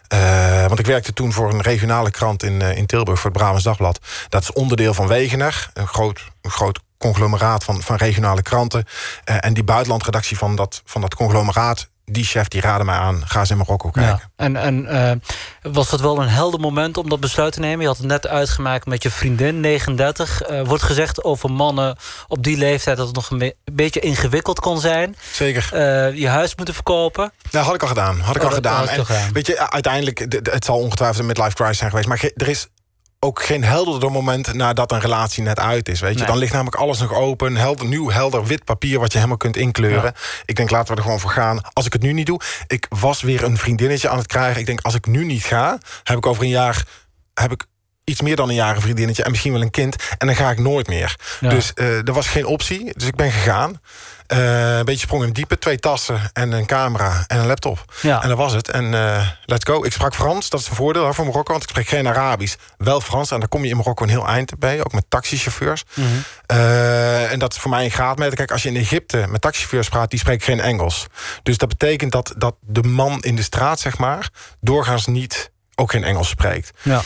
[0.09, 3.21] Eh, want ik werkte toen voor een regionale krant in, eh, in Tilburg...
[3.21, 4.01] voor het Brabants Dagblad.
[4.29, 5.71] Dat is onderdeel van Wegener.
[5.73, 8.85] Een groot, een groot conglomeraat van, van regionale kranten.
[9.25, 11.89] Eh, en die buitenlandredactie van dat, van dat conglomeraat...
[12.11, 14.13] die chef die raadde mij aan, ga eens in Marokko kijken.
[14.37, 14.45] Ja.
[14.45, 17.81] En, en eh, was dat wel een helder moment om dat besluit te nemen?
[17.81, 20.43] Je had het net uitgemaakt met je vriendin, 39.
[20.43, 21.97] Eh, wordt gezegd over mannen
[22.29, 22.97] op die leeftijd...
[22.97, 25.17] dat het nog een, be- een beetje ingewikkeld kon zijn.
[25.33, 25.69] Zeker.
[25.73, 27.33] Eh, je huis moeten verkopen.
[27.51, 28.21] Nou, had ik al gedaan.
[28.21, 28.89] Had ik Oh, al gedaan.
[28.89, 29.33] En gedaan.
[29.33, 30.19] Weet je, uiteindelijk,
[30.51, 32.09] het zal ongetwijfeld een midlife crisis zijn geweest.
[32.09, 32.67] Maar er is
[33.27, 36.01] ook geen helderder moment nadat een relatie net uit is.
[36.01, 36.19] Weet je?
[36.19, 36.27] Nee.
[36.27, 37.57] Dan ligt namelijk alles nog open.
[37.57, 40.15] Helder, nieuw, helder, wit papier wat je helemaal kunt inkleuren.
[40.45, 41.61] Ik denk, laten we er gewoon voor gaan.
[41.73, 42.41] Als ik het nu niet doe.
[42.67, 44.61] Ik was weer een vriendinnetje aan het krijgen.
[44.61, 46.85] Ik denk, als ik nu niet ga, heb ik over een jaar...
[47.35, 47.65] heb ik
[48.05, 49.97] iets meer dan een jaar een vriendinnetje en misschien wel een kind.
[50.19, 51.17] En dan ga ik nooit meer.
[51.41, 51.49] Ja.
[51.49, 52.93] Dus eh, er was geen optie.
[52.93, 53.81] Dus ik ben gegaan.
[54.27, 55.59] Eh, een beetje sprong in diepe.
[55.59, 57.85] Twee tassen en een camera en een laptop.
[58.03, 58.23] Ja.
[58.23, 58.71] En dat was het.
[58.71, 59.85] En eh, let's go.
[59.85, 60.49] Ik sprak Frans.
[60.49, 61.51] Dat is een voordeel voor Marokko.
[61.53, 62.57] Want ik spreek geen Arabisch.
[62.79, 63.31] Wel Frans.
[63.31, 64.79] En daar kom je in Marokko een heel eind bij.
[64.79, 65.85] Ook met taxichauffeurs.
[65.95, 66.07] Mhm.
[66.47, 68.37] Eh, en dat is voor mij een graadmeter.
[68.37, 70.11] Kijk, als je in Egypte met taxichauffeurs praat...
[70.11, 71.07] die spreken geen Engels.
[71.43, 74.31] Dus dat betekent dat, dat de man in de straat, zeg maar...
[74.61, 76.71] doorgaans niet ook geen Engels spreekt.
[76.83, 77.03] Ja.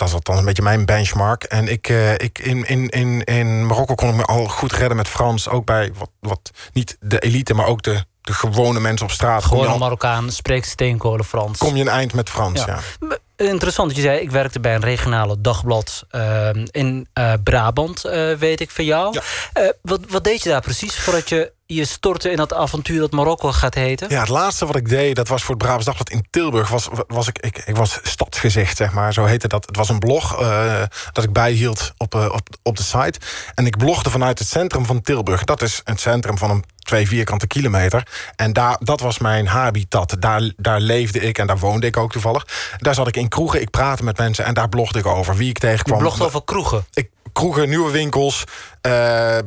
[0.00, 1.42] Dat is althans een beetje mijn benchmark.
[1.42, 4.96] En ik, eh, ik in, in, in, in Marokko kon ik me al goed redden
[4.96, 5.48] met Frans.
[5.48, 9.44] Ook bij wat, wat niet de elite, maar ook de, de gewone mensen op straat.
[9.44, 11.58] Gewoon een Marokkaan, spreekt steenkolen Frans.
[11.58, 12.78] kom je een eind met Frans, ja.
[13.00, 13.18] Ja.
[13.36, 18.32] Interessant dat je zei, ik werkte bij een regionale dagblad eh, in eh, Brabant, eh,
[18.32, 19.18] weet ik van jou.
[19.52, 19.72] Ja.
[19.82, 23.52] Wat, wat deed je daar precies voordat je je stortte in dat avontuur dat Marokko
[23.52, 24.08] gaat heten?
[24.10, 26.68] Ja, het laatste wat ik deed, dat was voor het Brabants Dagblad in Tilburg.
[26.68, 29.12] Was, was ik, ik, ik was stadsgezicht, zeg maar.
[29.12, 29.66] Zo heette dat.
[29.66, 33.18] Het was een blog eh, dat ik bijhield op, eh, op, op de site.
[33.54, 35.44] En ik blogde vanuit het centrum van Tilburg.
[35.44, 38.06] Dat is een centrum van een twee vierkante kilometer.
[38.36, 40.16] En daar, dat was mijn habitat.
[40.18, 42.46] Daar, daar leefde ik en daar woonde ik ook toevallig.
[42.78, 44.44] Daar zat ik in kroegen, ik praatte met mensen...
[44.44, 45.98] en daar blogde ik over wie ik Je tegenkwam.
[45.98, 46.84] blogt over kroegen.
[46.92, 48.44] ik, kroegen, nieuwe winkels,
[48.80, 49.38] eh,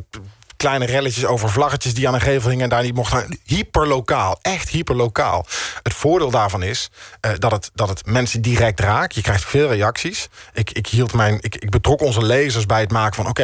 [0.63, 3.39] kleine relletjes over vlaggetjes die aan een gevel hingen en daar niet mochten.
[3.45, 5.45] Hyperlokaal, echt hyperlokaal.
[5.83, 9.15] Het voordeel daarvan is eh, dat, het, dat het mensen direct raakt.
[9.15, 10.27] Je krijgt veel reacties.
[10.53, 13.43] Ik, ik, hield mijn, ik, ik betrok onze lezers bij het maken van: oké,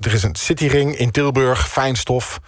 [0.00, 2.40] er is een cityring in Tilburg, fijnstof.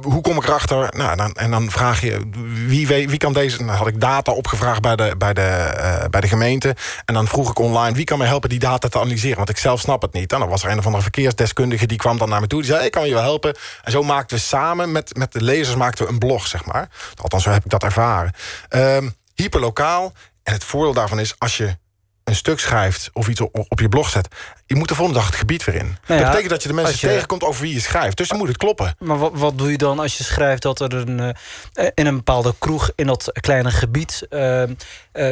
[0.00, 0.92] Hoe kom ik erachter?
[0.96, 2.20] Nou, dan, en dan vraag je,
[2.66, 3.56] wie, wie kan deze...
[3.56, 6.76] Dan had ik data opgevraagd bij de, bij, de, eh, bij de gemeente.
[7.04, 9.36] En dan vroeg ik online, wie kan mij helpen die data te analyseren?
[9.36, 10.32] Want ik zelf snap het niet.
[10.32, 11.86] En dan was er een of andere verkeersdeskundige...
[11.86, 12.62] die kwam dan naar me toe.
[12.62, 13.56] Die zei, ik kan je wel helpen.
[13.82, 16.88] En zo maakten we samen met, met de lezers maakten we een blog, zeg maar.
[17.22, 18.32] Althans, zo heb ik dat ervaren.
[18.68, 20.12] Ehm, hyperlokaal.
[20.42, 21.76] En het voordeel daarvan is, als je
[22.24, 24.28] een stuk schrijft of iets op je blog zet...
[24.72, 25.96] je moet de volgende dag het gebied weer in.
[26.06, 28.16] Nou dat betekent dat je de mensen je- tegenkomt over wie je schrijft.
[28.16, 28.94] Dus dan moet het kloppen.
[28.98, 31.34] Maar wat, wat doe je dan als je schrijft dat er een,
[31.72, 34.68] eh, in een bepaalde kroeg in dat kleine gebied eh, eh,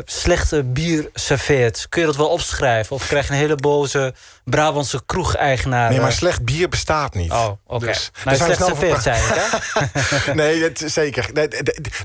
[0.04, 1.86] slechte bier serveert?
[1.88, 2.96] Kun je dat wel opschrijven?
[2.96, 5.90] Of krijg je een hele boze Brabantse kroegeigenaar?
[5.90, 7.30] Nee, maar slecht bier bestaat niet.
[7.32, 7.86] Oh, oké.
[7.86, 10.34] Dus, zijn slecht serveert, zei ik, hè?
[10.42, 11.28] nee, het, zeker.
[11.32, 11.48] Nee,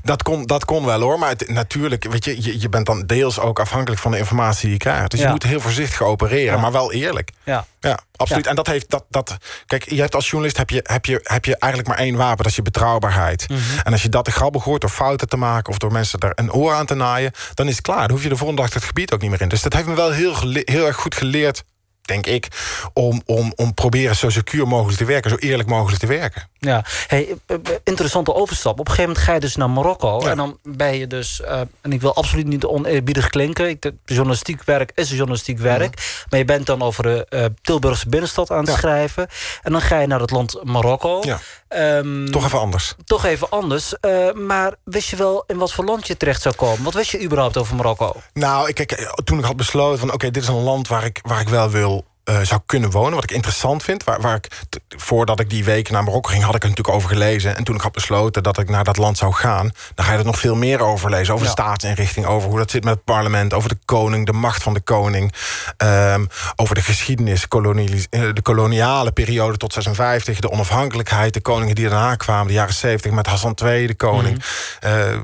[0.02, 1.18] dat, kon, dat kon wel hoor.
[1.18, 4.62] Maar het- natuurlijk, weet je, je, je bent dan deels ook afhankelijk van de informatie
[4.62, 5.10] die je krijgt.
[5.10, 5.26] Dus Ja.
[5.26, 6.60] je moet heel voorzichtig opereren, Ja.
[6.60, 7.25] maar wel eerlijk.
[7.44, 7.66] Ja.
[7.80, 8.44] Ja, absoluut.
[8.44, 8.50] Ja.
[8.50, 9.36] En dat heeft dat, dat.
[9.66, 12.36] Kijk, je hebt als journalist heb je, heb, je, heb je eigenlijk maar één wapen,
[12.36, 13.48] dat is je betrouwbaarheid.
[13.48, 13.60] Mhm.
[13.82, 16.32] En als je dat te grabbel hoort door fouten te maken of door mensen er
[16.34, 18.00] een oor aan te naaien, dan is het klaar.
[18.00, 19.48] Dan hoef je de volgende dag het gebied ook niet meer in.
[19.48, 21.64] Dus dat heeft me wel heel, heel erg goed geleerd,
[22.06, 22.48] denk ik,
[22.92, 26.48] om, om, om proberen zo secuur mogelijk te werken, zo eerlijk mogelijk te werken.
[26.58, 28.72] Ja, hey, eh, eh, interessante overstap.
[28.72, 30.20] Op een gegeven moment ga je dus naar Marokko.
[30.22, 30.30] Ja.
[30.30, 31.40] En dan ben je dus...
[31.40, 33.68] eh, en ik wil absoluut niet oneerbiedig klinken.
[33.68, 36.24] Ik, journalistiek werk is journalistiek werk.
[36.30, 38.76] Maar je bent dan over de Tilburgse binnenstad aan het Ja.
[38.76, 39.28] schrijven.
[39.62, 41.20] En dan ga je naar het land Marokko.
[41.22, 41.40] Ja.
[41.68, 42.94] Ehm, Toch even anders.
[43.04, 43.94] toch even anders.
[44.34, 46.82] Maar wist je wel in wat voor land je terecht zou komen?
[46.84, 48.16] Wat wist je überhaupt over Marokko?
[48.32, 50.12] Nou, ik, kijk, toen ik had besloten van...
[50.12, 51.95] oké, dit is een land waar ik, waar ik wel wil...
[52.26, 54.04] eh, zou kunnen wonen, wat ik interessant vind.
[54.04, 54.48] Waar, waar ik,
[54.88, 57.56] voordat ik die weken naar Marokko ging, had ik er natuurlijk over gelezen.
[57.56, 59.70] En toen ik had besloten dat ik naar dat land zou gaan...
[59.94, 61.34] dan ga je er nog veel meer over lezen.
[61.34, 61.54] Over Ja.
[61.54, 63.52] de staatsinrichting, over hoe dat zit met het parlement...
[63.52, 65.32] over de koning, de macht van de koning...
[65.76, 66.24] ehm,
[66.56, 70.40] over de geschiedenis, kolonialis- eh, de koloniale periode tot 56...
[70.40, 72.46] de onafhankelijkheid, de koningen die daarna kwamen...
[72.46, 74.44] de jaren 70 met Hassan II, de koning...
[74.80, 74.92] Mhm.
[74.92, 75.18] eh,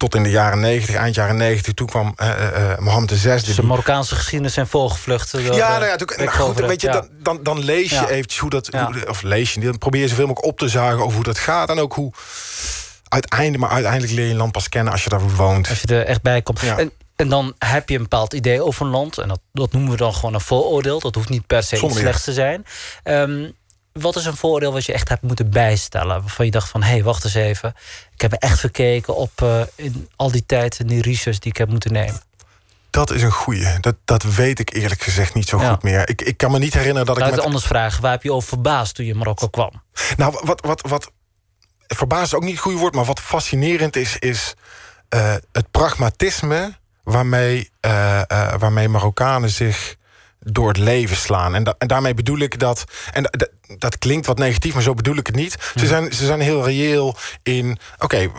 [0.00, 1.74] tot in de jaren 90, eind jaren 90...
[1.74, 3.28] toen kwam eh, Mohammed VI...
[3.28, 5.32] Dus de Marokkaanse geschiedenis zijn volgevlucht.
[5.32, 7.04] door Ja, nou ja, toen- nou goed, week weet je, ja.
[7.22, 8.08] dan, dan, lees je Ja.
[8.08, 8.70] eventjes hoe dat...
[9.08, 11.68] Of lees je, dan probeer je zoveel mogelijk op te zuigen over hoe dat gaat.
[11.70, 12.12] En ook hoe...
[13.08, 15.68] Uiteindelijk, maar uiteindelijk leer je een land pas kennen als je daar woont.
[15.68, 16.60] Als je er echt bij komt.
[16.60, 16.78] Ja.
[16.78, 19.18] En, en dan heb je een bepaald idee over een land.
[19.18, 21.00] En dat, dat noemen we dan gewoon een vooroordeel.
[21.00, 22.64] Dat hoeft niet per se iets slechts te zijn.
[23.02, 23.48] Ehm,
[23.92, 26.20] wat is een vooroordeel wat je echt hebt moeten bijstellen?
[26.20, 27.74] Waarvan je dacht van, hé, hey, wacht eens even.
[28.14, 31.56] Ik heb echt gekeken op eh, in al die tijd en die research die ik
[31.58, 32.20] heb moeten nemen.
[32.90, 33.80] Dat is een goeie.
[33.80, 35.70] Dat, dat weet ik eerlijk gezegd niet zo Ja.
[35.70, 36.08] goed meer.
[36.08, 37.44] Ik, ik kan me niet herinneren dat Laat ik het met...
[37.46, 38.02] anders vragen.
[38.02, 39.82] Waar heb je over verbaasd toen je in Marokko kwam?
[40.16, 41.10] Nou, wat, wat, wat
[41.86, 42.94] verbaasd is ook niet het goede woord...
[42.94, 44.54] maar wat fascinerend is, is
[45.08, 46.78] eh, het pragmatisme...
[47.02, 48.22] waarmee, eh,
[48.58, 49.96] waarmee Marokkanen zich
[50.40, 51.54] door het leven slaan.
[51.54, 52.84] En, da- en daarmee bedoel ik dat...
[53.12, 53.46] en da-
[53.78, 55.72] dat klinkt wat negatief, maar zo bedoel ik het niet.
[55.74, 57.78] Ze, zijn, ze zijn heel reëel in...
[57.98, 58.30] oké,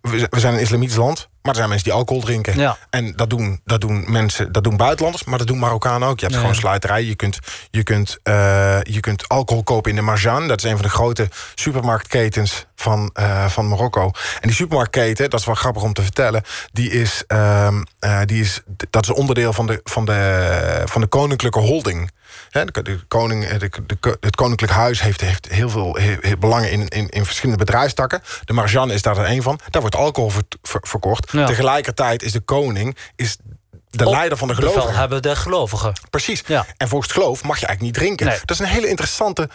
[0.00, 1.28] we, we zijn een islamitisch land...
[1.46, 2.58] Maar er zijn mensen die alcohol drinken.
[2.58, 2.76] Ja.
[2.90, 6.20] En dat doen, dat doen mensen, dat doen buitenlanders, maar dat doen Marokkanen ook.
[6.20, 7.04] Je hebt gewoon sluiterij.
[7.04, 7.38] Je kunt,
[7.70, 10.48] je, kunt, eh, je kunt alcohol kopen in de Marjan.
[10.48, 14.04] Dat is een van de grote supermarktketens van, eh, van Marokko.
[14.40, 18.40] En die supermarktketen, dat is wel grappig om te vertellen, die is, ehm, eh, die
[18.40, 22.10] is, dat is onderdeel van de, van de, van de koninklijke holding.
[22.50, 26.88] De, koning, eh, de, de- het koninklijk huis heeft, heeft heel veel heel, belangen in,
[26.88, 28.22] in, in verschillende bedrijfstakken.
[28.44, 29.58] De Marjan is daar een van.
[29.70, 31.32] Daar wordt alcohol ver- ver- verkocht.
[31.32, 31.46] Ja.
[31.46, 33.36] Tegelijkertijd is de koning is
[33.90, 34.94] de Op leider van de gelovigen.
[34.94, 35.92] hebben de gelovigen.
[36.10, 36.42] Precies.
[36.46, 36.66] Ja.
[36.76, 38.26] En volgens het geloof mag je eigenlijk niet drinken.
[38.26, 38.38] Nee.
[38.44, 39.48] Dat is een hele interessante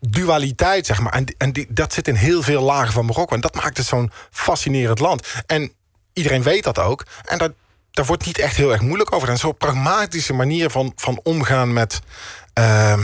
[0.00, 1.12] dualiteit, zeg maar.
[1.12, 3.34] En, en die, dat zit in heel veel lagen van Marokko.
[3.34, 5.26] En dat maakt het zo'n fascinerend land.
[5.46, 5.72] En
[6.12, 7.04] iedereen weet dat ook.
[7.24, 7.52] En dat,
[7.96, 9.28] daar wordt niet echt heel erg moeilijk over.
[9.28, 12.00] En zo'n pragmatische manier van, van omgaan met...
[12.52, 13.02] ehm,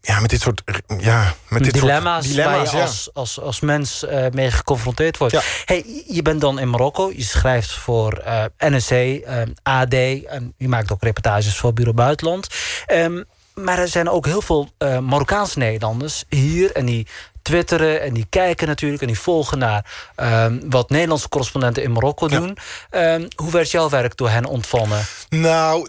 [0.00, 0.62] ja, met dit soort...
[0.98, 2.56] Ja, met dit dilemma's, soort dilemma's.
[2.56, 2.82] waar je ja.
[2.82, 5.34] als, als, als mens eh, mee geconfronteerd wordt.
[5.34, 5.40] Ja.
[5.64, 9.94] Hey, je bent dan in Marokko, je schrijft voor eh NRC, eh, AD...
[9.94, 12.46] en je maakt ook reportages voor Bureau Buitenland.
[12.86, 13.22] Ehm,
[13.54, 16.72] maar er zijn ook heel veel Marokkaanse Nederlanders hier...
[16.72, 17.06] en die
[17.42, 19.00] twitteren en die kijken natuurlijk...
[19.02, 22.38] en die volgen naar ehm, wat Nederlandse correspondenten in Marokko Ja.
[22.38, 22.56] doen.
[22.90, 25.04] Ehm, hoe werd jouw werk door hen ontvangen?
[25.40, 25.88] Nou,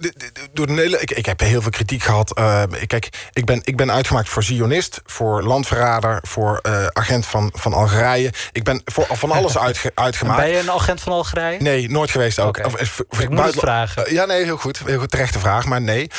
[0.54, 2.38] door de ik, ik heb heel veel kritiek gehad.
[2.38, 7.52] Eh, kijk, ik ben, ik ben uitgemaakt voor Zionist, voor landverrader, voor eh, agent van,
[7.56, 8.34] van Algerije.
[8.52, 10.42] Ik ben voor van alles uitge, uitgemaakt.
[10.42, 11.62] Ben je een agent van Algerije?
[11.62, 12.66] Nee, nooit geweest ook.
[12.66, 14.14] Of, eh, Ik moet vragen.
[14.14, 14.82] Ja, nee, heel goed.
[14.86, 15.12] Heel goed.
[15.12, 16.10] Terechte vraag, maar nee.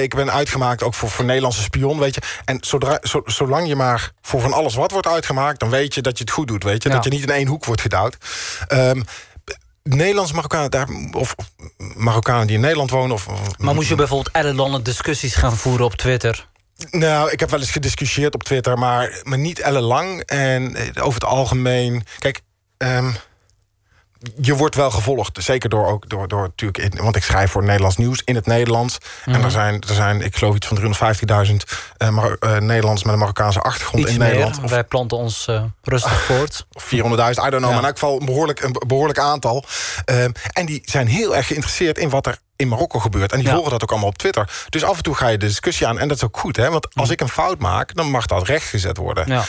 [0.00, 2.20] Ik ben uitgemaakt ook voor, voor Nederlandse spion, weet je.
[2.44, 5.60] En zodra, zo, zolang je maar voor van alles wat wordt uitgemaakt...
[5.60, 6.88] dan weet je dat je het goed doet, weet je.
[6.88, 6.94] Ja.
[6.94, 8.16] Dat je niet in één hoek wordt gedouwd.
[8.68, 9.00] Ehm
[9.94, 11.34] Nederlandse Marokkanen, daar, of
[11.96, 13.14] Marokkanen die in Nederland wonen...
[13.14, 13.26] Of,
[13.58, 16.48] Maar moest je bijvoorbeeld ellenlange discussies gaan voeren op Twitter?
[16.90, 20.20] nou, ik heb wel eens gediscussieerd op Twitter, maar, maar niet ellenlang.
[20.20, 22.02] En eh, over het algemeen.
[22.18, 22.40] Kijk,
[22.76, 23.10] ehm,
[24.40, 25.42] je wordt wel gevolgd.
[25.42, 26.78] Zeker door ook door, door natuurlijk.
[26.94, 28.98] In, want ik schrijf voor Nederlands nieuws in het Nederlands.
[29.24, 29.36] Mhm.
[29.36, 31.54] En er zijn, er zijn, ik geloof iets van 350.000
[31.96, 34.28] eh, Mar- eh, Nederlanders met een Marokkaanse achtergrond Iets in meer.
[34.28, 34.62] Nederland.
[34.64, 36.66] Of Wij planten ons eh, rustig voort.
[36.72, 37.60] of 400.000, I don't know.
[37.60, 37.66] Ja.
[37.68, 39.64] Maar in elk geval een behoorlijk, een behoorlijk aantal.
[40.04, 43.32] Ehm, en die zijn heel erg geïnteresseerd in wat er in Marokko gebeurt.
[43.32, 43.52] En die Ja.
[43.54, 44.50] volgen dat ook allemaal op Twitter.
[44.68, 45.98] Dus af en toe ga je de discussie aan.
[45.98, 46.70] En dat is ook goed, hè?
[46.70, 49.24] Want als ik een fout maak, dan mag dat rechtgezet worden.
[49.28, 49.44] Ja.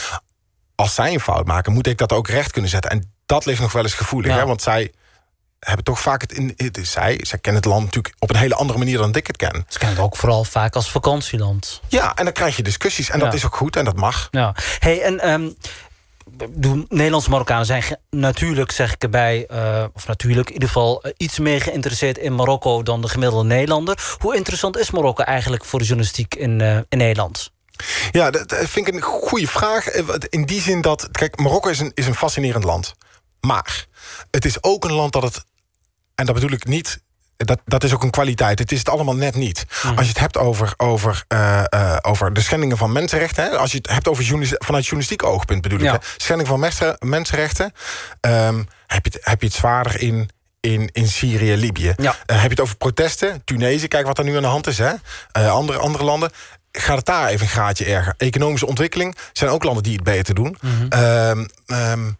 [0.80, 2.90] Als zij een fout maken, moet ik dat ook recht kunnen zetten.
[2.90, 4.38] En dat ligt nog wel eens gevoelig, Ja.
[4.38, 4.46] hè?
[4.46, 4.92] Want zij
[5.58, 6.52] hebben toch vaak het in.
[6.56, 9.26] Het is zij, zij kennen het land natuurlijk op een hele andere manier dan ik
[9.26, 9.64] het ken.
[9.68, 11.80] Ze kennen het ook vooral vaak als vakantieland.
[11.88, 13.10] Ja, en dan krijg je discussies.
[13.10, 14.28] En dat is ook goed en dat mag.
[14.30, 14.54] Ja.
[14.78, 15.56] Hey, en
[16.46, 19.46] bedoel, Nederlandse Marokkanen zijn natuurlijk, zeg ik erbij...
[19.46, 22.82] eh, of natuurlijk, in ieder geval eh, iets meer geïnteresseerd in Marokko...
[22.82, 24.16] dan de gemiddelde Nederlander.
[24.18, 27.50] Hoe interessant is Marokko eigenlijk voor de journalistiek in, eh, in Nederland?
[28.10, 29.86] Ja, dat vind ik een goede vraag.
[29.86, 31.08] Eh, In die zin dat.
[31.12, 32.94] Kijk, Marokko is een, is een fascinerend land.
[33.40, 33.86] Maar
[34.30, 35.44] het is ook een land dat het.
[36.14, 37.00] En dat bedoel ik niet.
[37.36, 38.58] Dat, dat is ook een kwaliteit.
[38.58, 39.64] Het is het allemaal net niet.
[39.96, 43.44] Als je het hebt over, over, eh, eh, over de schendingen van mensenrechten.
[43.44, 44.24] Hè, als je het hebt over
[44.58, 45.94] vanuit journalistiek oogpunt bedoel Ja.
[45.94, 46.00] ik.
[46.02, 47.72] Hè, schending van mensen- mensenrechten.
[48.20, 50.30] ehm, heb, je het, heb je het zwaarder in.
[50.60, 51.92] In, in Syrië, Libië.
[51.96, 52.16] Ja.
[52.26, 53.42] Heb je het over protesten?
[53.44, 54.78] Tunesië, kijk wat er nu aan de hand is.
[54.78, 54.92] Hè?
[55.32, 56.30] Andere, andere landen.
[56.80, 58.14] Gaat het daar even een graadje erger?
[58.16, 60.56] Economische ontwikkeling zijn ook landen die het beter doen.
[60.88, 62.10] Ehm, ehm,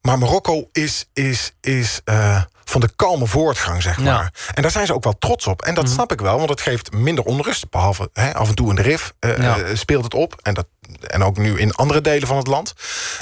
[0.00, 4.02] maar Marokko is, is, is eh, van de kalme voortgang, zeg Ja.
[4.02, 4.32] maar.
[4.54, 5.62] En daar zijn ze ook wel trots op.
[5.62, 7.70] En dat snap ik wel, want het geeft minder onrust.
[7.70, 9.58] Behalve hè, af en toe in de RIF eh, Ja.
[9.58, 10.38] eh, speelt het op.
[10.42, 10.66] En, dat,
[11.00, 12.72] en ook nu in andere delen van het land.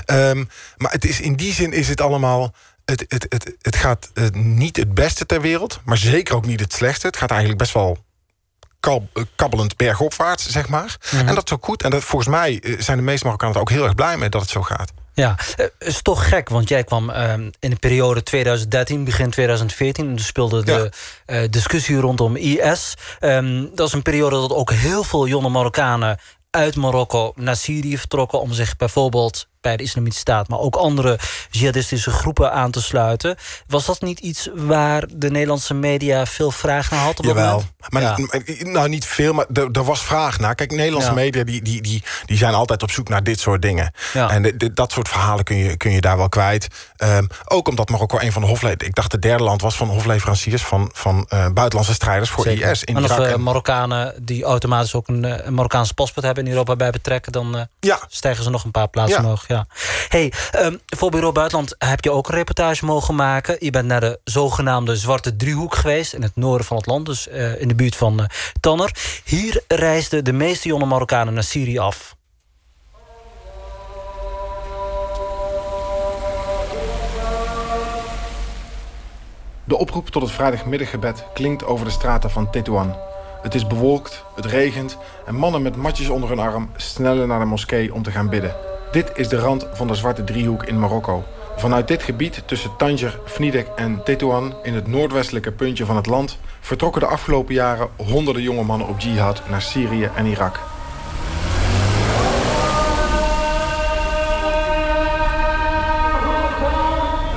[0.04, 0.44] Ehm,
[0.76, 2.54] maar het is, in die zin is het allemaal...
[2.85, 6.72] Het, het, het, het gaat niet het beste ter wereld, maar zeker ook niet het
[6.72, 7.06] slechtste.
[7.06, 8.04] Het gaat eigenlijk best wel
[9.36, 10.96] kabbelend bergopwaarts, zeg maar.
[11.26, 11.82] En dat is ook goed.
[11.82, 14.28] En dat, volgens mij eh, zijn de meeste Marokkanen er ook heel erg blij mee
[14.28, 14.92] dat het zo gaat.
[15.14, 20.08] Ja, eh, is toch gek, want jij kwam ehm, in de periode 2013, begin 2014...
[20.08, 20.92] en er speelde de
[21.26, 22.94] eh, discussie rondom IS.
[23.20, 26.18] Ehm, dat is een periode dat ook heel veel jonge Marokkanen
[26.50, 28.40] uit Marokko naar Syrië vertrokken...
[28.40, 30.48] om zich bijvoorbeeld bij de Islamitische Staat...
[30.48, 31.18] maar ook andere
[31.50, 33.36] jihadistische groepen aan te sluiten.
[33.66, 37.18] Was dat niet iets waar de Nederlandse media veel vraag naar had?
[37.18, 37.46] Op Jawel.
[37.50, 37.70] moment?
[37.88, 38.16] Maar, Ja.
[38.70, 40.54] nou, niet veel, maar er, was vraag naar.
[40.54, 41.14] Kijk, Nederlandse Ja.
[41.14, 43.92] media die, die, die, die zijn altijd op zoek naar dit soort dingen.
[44.12, 44.30] Ja.
[44.30, 46.66] En de- de- dat soort verhalen kun je, kun je daar wel kwijt.
[46.96, 48.88] Ehm, ook omdat Marokko een van de hofleveranciers...
[48.90, 50.62] Ik dacht het derde land was van hofleveranciers...
[50.62, 52.70] van, van eh, buitenlandse strijders voor Zeker.
[52.70, 53.24] IS in en als Irak.
[53.26, 56.44] we en- Marokkanen die automatisch ook een, eh, een Marokkaans paspoort hebben...
[56.44, 59.46] in Europa bij betrekken, dan eh, stijgen ze nog een paar plaatsen omhoog.
[59.50, 59.66] Ja.
[60.08, 63.56] Hey, ehm, voor Bureau Buitenland heb je ook een reportage mogen maken.
[63.58, 66.12] Je bent naar de zogenaamde Zwarte Driehoek geweest...
[66.12, 68.26] in het noorden van het land, dus eh, in de buurt van eh,
[68.60, 69.20] Tanner.
[69.24, 72.16] Hier reisden de meeste jonge Marokkanen naar Syrië af.
[79.64, 82.96] De oproep tot het vrijdagmiddaggebed klinkt over de straten van Tetuan.
[83.42, 87.44] Het is bewolkt, het regent en mannen met matjes onder hun arm snellen naar de
[87.44, 88.78] moskee om te gaan bidden.
[88.91, 91.23] Dit is de rand van de Zwarte Driehoek in Marokko.
[91.57, 96.38] Vanuit dit gebied tussen Tanger, Fnidek en Tetuan in het noordwestelijke puntje van het land
[96.59, 100.59] vertrokken de afgelopen jaren honderden jonge mannen op jihad naar Syrië en Irak.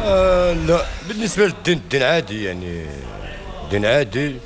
[0.05, 2.87] آه لا بالنسبة للدين الدين عادي يعني
[3.71, 4.37] دين عادي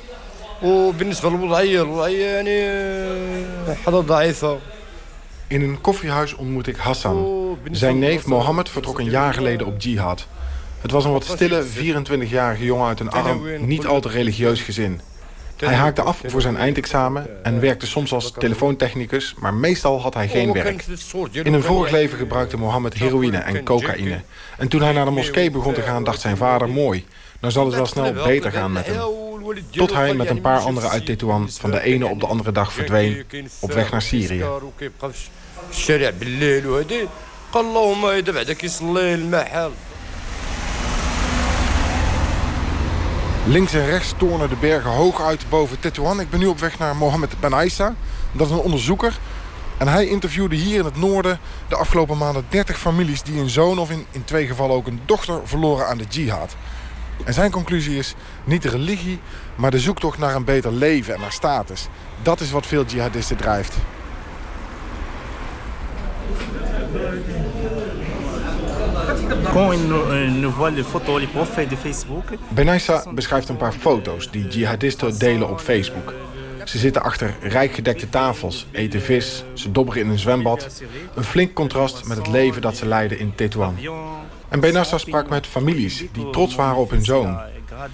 [0.63, 4.59] وبالنسبة للوضعية الوضعية يعني آه، حالة ضعيفة
[5.48, 7.56] in een koffiehuis ontmoet ik Hassan.
[7.70, 10.26] Zijn neef Mohammed vertrok een jaar geleden op jihad.
[10.80, 15.00] Het was een wat stille 24-jarige jongen uit een arm, niet al te religieus gezin.
[15.56, 20.28] Hij haakte af voor zijn eindexamen en werkte soms als telefoontechnicus, maar meestal had hij
[20.28, 20.84] geen werk.
[21.32, 24.20] In een vorig leven gebruikte Mohammed heroïne en cocaïne.
[24.58, 27.06] En toen hij naar de moskee begon te gaan, dacht zijn vader mooi.
[27.40, 28.96] Nou zal het wel snel beter gaan met hem.
[29.70, 32.72] Tot hij met een paar anderen uit Tetuan van de ene op de andere dag
[32.72, 33.24] verdween
[33.60, 34.44] op weg naar Syrië.
[35.69, 37.07] الشارع بالليل وهادي
[37.53, 39.71] قال اللهم اذا بعدا كيصلي المحل
[43.47, 46.19] Links en rechts tornen de bergen hoog uit boven Tetuan.
[46.19, 47.95] Ik ben nu op weg naar Mohammed Ben Aissa.
[48.31, 49.19] Dat is een onderzoeker.
[49.77, 53.21] En hij interviewde hier in het noorden de afgelopen maanden 30 families...
[53.21, 56.55] die een zoon of in, in twee gevallen ook een dochter verloren aan de jihad.
[57.23, 59.19] En zijn conclusie is niet de religie,
[59.55, 61.87] maar de zoektocht naar een beter leven en naar status.
[62.21, 63.75] Dat is wat veel jihadisten drijft.
[71.68, 76.14] De Facebook, Benaissa beschrijft een paar foto's die jihadisten delen op Facebook.
[76.64, 80.82] Ze zitten achter rijk gedekte tafels, eten vis, ze dobberen in een zwembad.
[81.14, 83.76] Een flink contrast met het leven dat ze leiden in Tetuan.
[84.48, 87.38] En Benassa sprak met families die trots waren op hun zoon.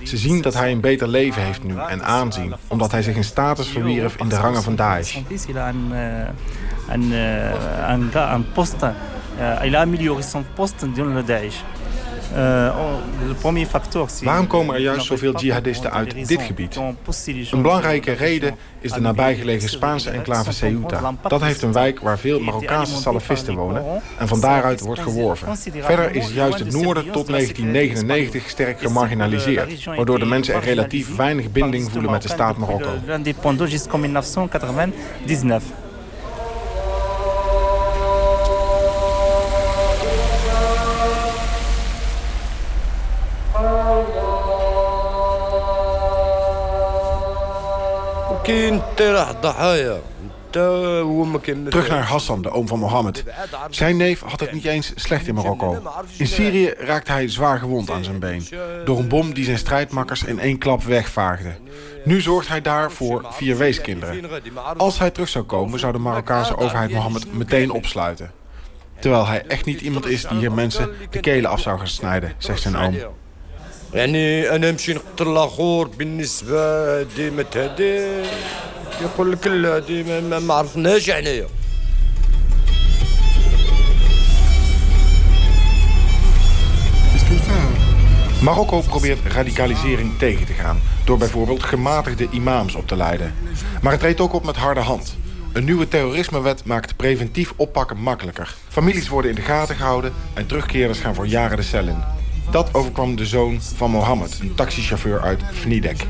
[0.02, 2.54] Ze zien dat hij een beter leven heeft nu en aanzien...
[2.68, 5.18] omdat hij zich een status verwierf in de rangen van Daesh.
[12.36, 16.76] Euh, oh, le premier facteur, c'est- Waarom komen er juist zoveel jihadisten uit dit gebied?
[17.50, 21.12] Een belangrijke reden is de nabijgelegen Spaanse enclave Ceuta.
[21.28, 23.82] Dat heeft een wijk waar veel Marokkaanse salafisten wonen
[24.18, 25.46] en van daaruit wordt geworven.
[25.82, 31.50] Verder is juist het noorden tot 1999 sterk gemarginaliseerd, waardoor de mensen er relatief weinig
[31.52, 32.88] binding voelen met de staat Marokko.
[51.70, 53.24] Terug naar Hassan, de oom van Mohammed.
[53.70, 55.82] Zijn neef had het niet eens slecht in Marokko.
[56.16, 58.46] In Syrië raakte hij zwaar gewond aan zijn been.
[58.84, 61.54] Door een bom die zijn strijdmakkers in één klap wegvaagde.
[62.04, 64.30] Nu zorgt hij daar voor vier weeskinderen.
[64.76, 68.30] Als hij terug zou komen, zou de Marokkaanse overheid Mohammed meteen opsluiten.
[69.00, 72.32] Terwijl hij echt niet iemand is die hier mensen de kelen af zou gaan snijden,
[72.38, 72.96] zegt zijn oom.
[73.93, 76.59] يعني انا نمشي نقتل الاخر بالنسبه
[76.99, 77.99] هادي ما هادي
[79.01, 81.47] يقول لك لا هادي ما- ما- ما عرفناش عنايا
[88.41, 90.79] Marokko probeert radicalisering tegen te gaan...
[91.03, 93.33] door bijvoorbeeld gematigde imams op te leiden.
[93.81, 95.17] Maar het treedt ook op met harde hand.
[95.53, 98.55] Een nieuwe terrorismewet maakt preventief oppakken makkelijker.
[98.67, 100.13] Families worden in de gaten gehouden...
[100.33, 102.03] en terugkeerders gaan voor jaren de cel in.
[102.51, 106.07] Dat overkwam de zoon van Mohammed, een taxichauffeur uit Vnidek.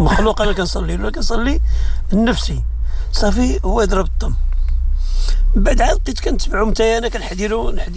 [0.00, 1.60] مخلوق انا كنصلي له كنصلي
[2.12, 2.62] لنفسي
[3.12, 4.34] صافي هو يضرب الطم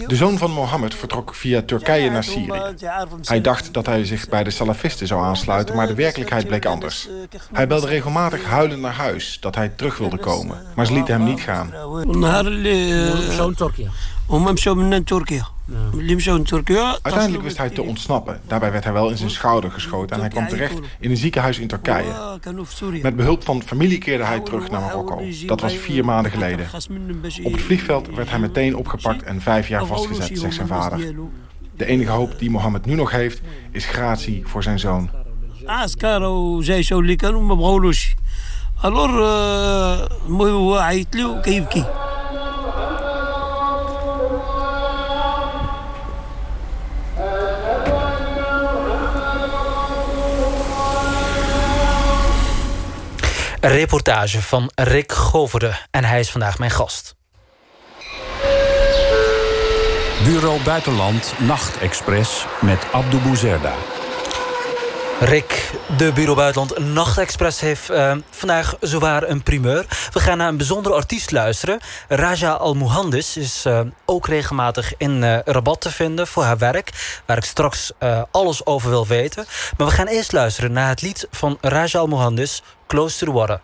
[0.07, 2.75] de zoon van Mohammed vertrok via Turkije naar Syrië.
[3.21, 7.07] Hij dacht dat hij zich bij de salafisten zou aansluiten, maar de werkelijkheid bleek anders.
[7.51, 11.23] Hij belde regelmatig huilend naar huis dat hij terug wilde komen, maar ze lieten hem
[11.23, 11.73] niet gaan.
[15.03, 15.43] Turkije.
[17.01, 18.41] Uiteindelijk wist hij te ontsnappen.
[18.47, 21.59] Daarbij werd hij wel in zijn schouder geschoten en hij kwam terecht in een ziekenhuis
[21.59, 22.39] in Turkije.
[23.01, 25.21] Met behulp van familie keerde hij terug naar Marokko.
[25.45, 26.67] Dat was vier maanden geleden.
[27.43, 31.15] Op het vliegveld werd hij meteen opgepakt en vijf jaar vastgezet, zegt zijn vader.
[31.75, 35.09] De enige hoop die Mohammed nu nog heeft, is gratie voor zijn zoon.
[38.83, 40.11] Alors,
[53.63, 57.15] Reportage van Rick Goverde en hij is vandaag mijn gast.
[60.23, 63.73] Bureau Buitenland Nachtexpress met Abdou Bouzerda.
[65.21, 69.85] Rick, de Bureau Buitenland Nachtexpress heeft eh, vandaag zowaar een primeur.
[70.13, 71.79] We gaan naar een bijzondere artiest luisteren.
[72.07, 77.21] Raja Almuhandis is eh, ook regelmatig in uh, Rabat te vinden voor haar werk...
[77.25, 77.91] waar ik straks
[78.31, 79.45] alles over wil weten.
[79.77, 83.61] Maar we gaan eerst luisteren naar het lied van Raja Al-Muhandis, Close to the Water.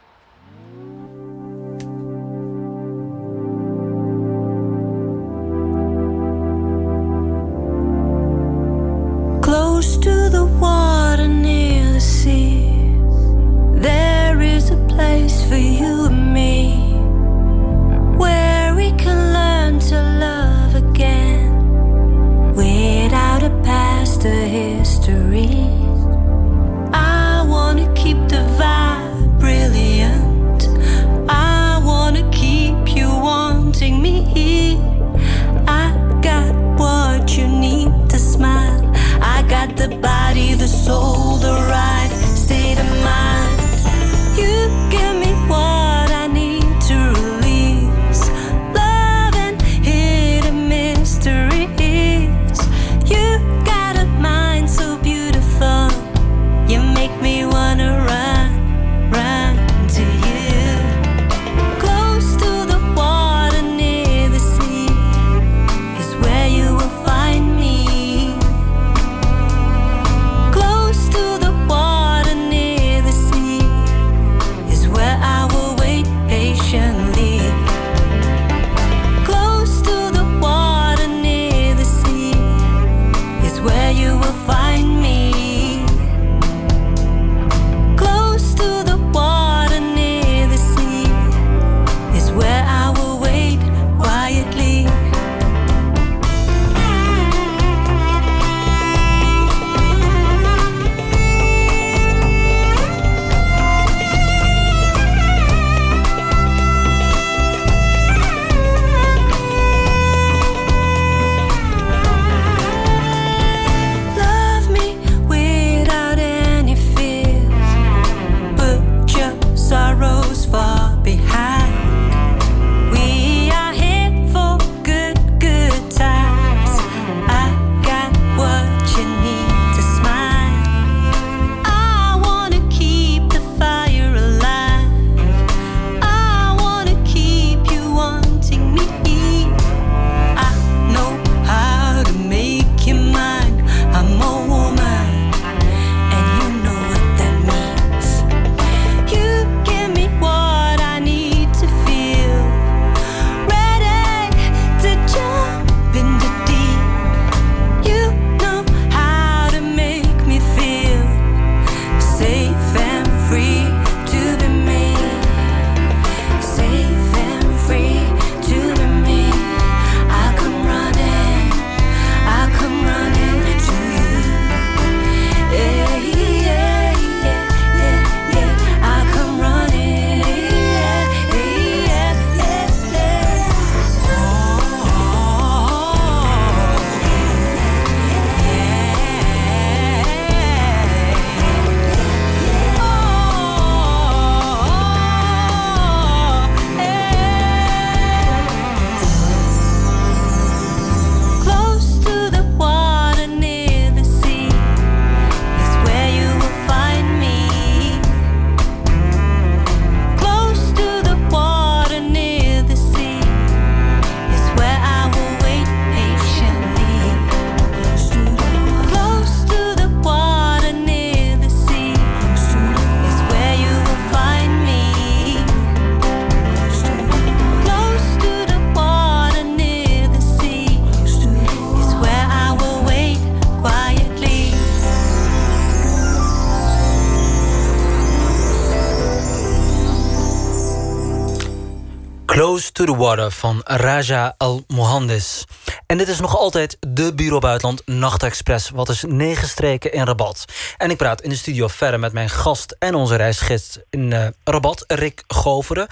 [242.78, 245.46] to the Water van Raja Al-Mohandes.
[245.86, 248.70] En dit is nog altijd de Bureau Buitenland Nachtexpress.
[248.70, 250.46] Wat is negen streken in Rabat.
[250.78, 254.28] En ik praat in de studio verder met mijn gast en onze reisgids in eh,
[254.44, 255.88] Rabat, Rick Goveren.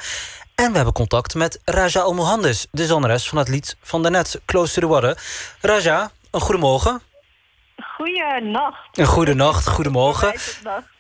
[0.56, 4.74] En we hebben contact met Raja Al-Mohandes, de zangeres van het lied van daarnet, Close
[4.74, 5.18] to the Water.
[5.62, 7.02] Raja, een goedemorgen.
[7.98, 8.98] Goeienacht.
[8.98, 10.34] Een goede nacht, goedemorgen.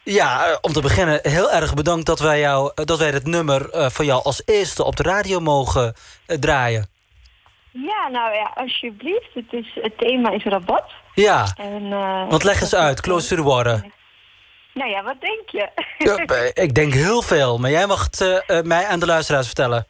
[0.05, 3.27] Ja, eh, om te beginnen heel erg bedankt dat wij, jou, eh, dat wij het
[3.27, 5.93] nummer eh, van jou als eerste op de radio mogen
[6.25, 6.87] draaien.
[7.71, 9.33] Ja, nou ja, alsjeblieft.
[9.33, 10.91] Het, het thema is rabat.
[11.13, 13.91] Ja, en, uh, want leg eens uit, Close to the
[14.73, 15.69] Nou ja, wat denk je?
[15.97, 19.87] Ja, ik denk heel veel, maar jij mag het mij aan de luisteraars vertellen.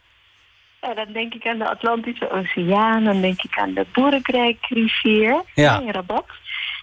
[0.80, 5.80] Dan denk ik aan de Atlantische Oceaan, dan denk ik aan de Boerenkrijkrivier ja.
[5.80, 6.26] in Rabat.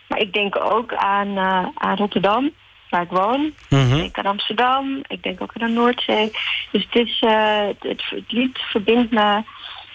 [0.09, 1.39] Maar ik denk ook aan,
[1.75, 2.53] aan Rotterdam,
[2.93, 3.53] waar ik woon.
[3.69, 3.93] Mhm.
[3.93, 5.03] Ik denk aan Amsterdam.
[5.07, 6.31] Ik denk ook aan de Noordzee.
[6.71, 9.43] Dus het, is, eh, het, lied verbindt me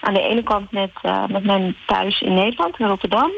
[0.00, 3.30] aan de ene kant met, eh, met mijn thuis in Nederland, in Rotterdam.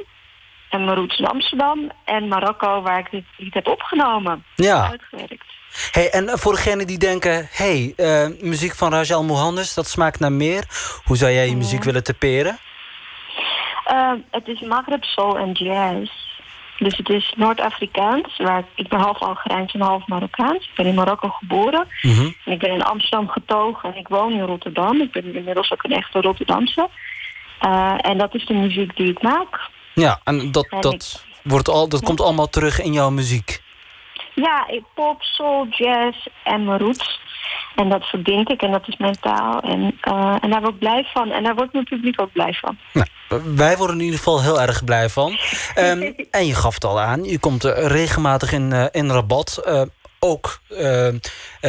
[0.70, 1.90] En mijn roots in Amsterdam.
[2.04, 4.44] En Marokko, waar ik dit lied heb opgenomen.
[4.54, 4.88] Ja.
[4.90, 5.44] Uitgewerkt.
[5.90, 7.48] Hey, en voor degenen die denken...
[7.50, 10.64] hey, eh, muziek van Rajal Mohandes, dat smaakt naar meer.
[11.04, 12.58] Hoe zou jij je muziek willen typeren?
[14.30, 16.29] Het is Maghreb Soul en Jazz.
[16.80, 18.36] Dus het is Noord-Afrikaans.
[18.36, 20.64] Waar ik, ben half Algerijns en half Marokkaans.
[20.68, 21.86] Ik ben in Marokko geboren.
[22.02, 22.30] Mhm.
[22.44, 25.00] En ik ben in Amsterdam getogen en ik woon in Rotterdam.
[25.00, 26.88] Ik ben inmiddels ook een echte Rotterdamse.
[27.60, 29.60] Eh, en dat is de muziek die ik maak.
[29.94, 33.62] Ja, en dat, En dat, wordt al, dat komt allemaal terug in jouw muziek.
[34.34, 37.20] Ja, ik- pop, soul, jazz en roots.
[37.74, 39.60] En dat verbind ik en dat is mijn taal.
[39.60, 41.30] En, eh, en daar word ik blij van.
[41.30, 42.78] En daar wordt mijn publiek ook blij van.
[42.92, 43.06] Nou,
[43.56, 45.38] wij worden in ieder geval heel erg blij van.
[45.74, 49.62] Ehm, en je gaf het al aan, je komt eh, regelmatig in, eh, in Rabat.
[50.22, 50.60] Ook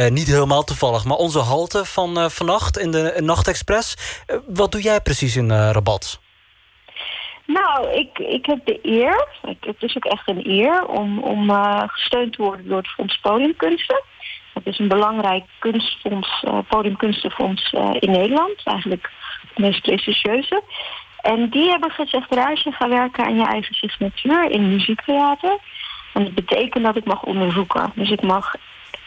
[0.08, 3.96] niet helemaal toevallig, maar onze halte van vannacht in de Nachtexpress.
[4.46, 6.20] Wat doe jij precies in Rabat?
[7.46, 9.26] Nou, ik, ik heb de eer,
[9.60, 11.50] het is ook echt een eer, om, om
[11.86, 14.02] gesteund te worden door het Fonds Podiumkunsten.
[14.52, 18.60] Dat is een belangrijk kunstfonds, eh, podiumkunstenfonds eh, in Nederland.
[18.64, 19.10] Eigenlijk
[19.48, 20.62] het meest prestigieuze.
[21.20, 25.58] En die hebben gezegd, Rage, ga werken aan je eigen signatuur in muziektheater.
[26.12, 27.92] En dat betekent dat ik mag onderzoeken.
[27.94, 28.54] Dus ik mag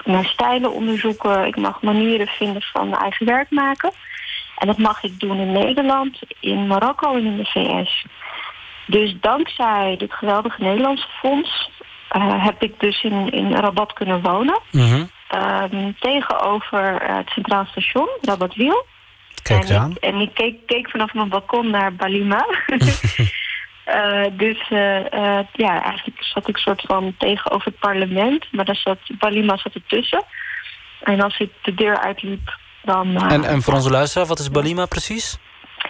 [0.04, 1.46] mijn stijlen onderzoeken.
[1.46, 3.92] Ik mag manieren vinden van mijn eigen werk maken.
[4.58, 8.06] En dat mag ik doen in Nederland, in Marokko en in de VS.
[8.88, 11.70] Dus dankzij dit geweldige Nederlandse fonds
[12.10, 14.60] eh, heb ik dus in, in Rabat kunnen wonen.
[15.28, 18.86] Ehm, tegenover eh, het Centraal Station, Rabat Wiel.
[19.42, 22.46] Kijk en ik, en ik keek, keek vanaf mijn balkon naar Balima.
[23.86, 28.46] Eh, dus eh, ja, eigenlijk zat ik soort van tegenover het parlement.
[28.52, 30.24] Maar daar zat, Balima zat ertussen.
[31.02, 33.30] En als ik de deur uitliep, dan...
[33.30, 35.38] En, en voor onze luisteraar, wat is Balima precies?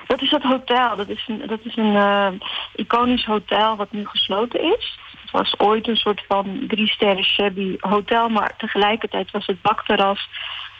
[0.07, 0.95] dat is het hotel.
[0.95, 2.41] Dat is een, dat is een
[2.75, 4.97] iconisch hotel wat nu gesloten is.
[5.35, 10.29] Was ooit een soort van drie sterren shabby hotel, maar tegelijkertijd was het bakterras.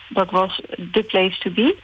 [0.10, 1.76] Dat was the place to be.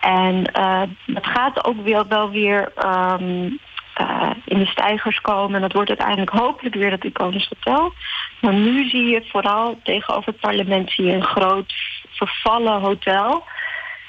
[0.00, 3.50] En eh dat gaat ook wel, wel weer ehm,
[3.94, 5.54] eh, in de stijgers komen.
[5.54, 7.92] En dat wordt uiteindelijk hopelijk weer dat iconisch hotel.
[8.40, 11.74] Maar nu zie je vooral tegenover het parlement zie je een groot
[12.10, 13.44] vervallen hotel.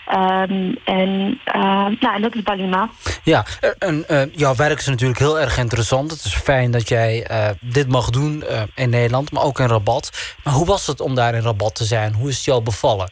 [0.05, 1.61] Ehm, en, eh,
[1.99, 2.89] nou, en dat is Balima.
[3.23, 6.11] Ja, eh, en, eh, jouw werk is natuurlijk heel erg interessant.
[6.11, 7.27] Het is fijn dat jij
[7.59, 8.43] dit mag doen
[8.75, 10.35] in Nederland, maar ook in Rabat.
[10.43, 12.13] Maar hoe was het om daar in Rabat te zijn?
[12.13, 13.09] Hoe is het jou bevallen?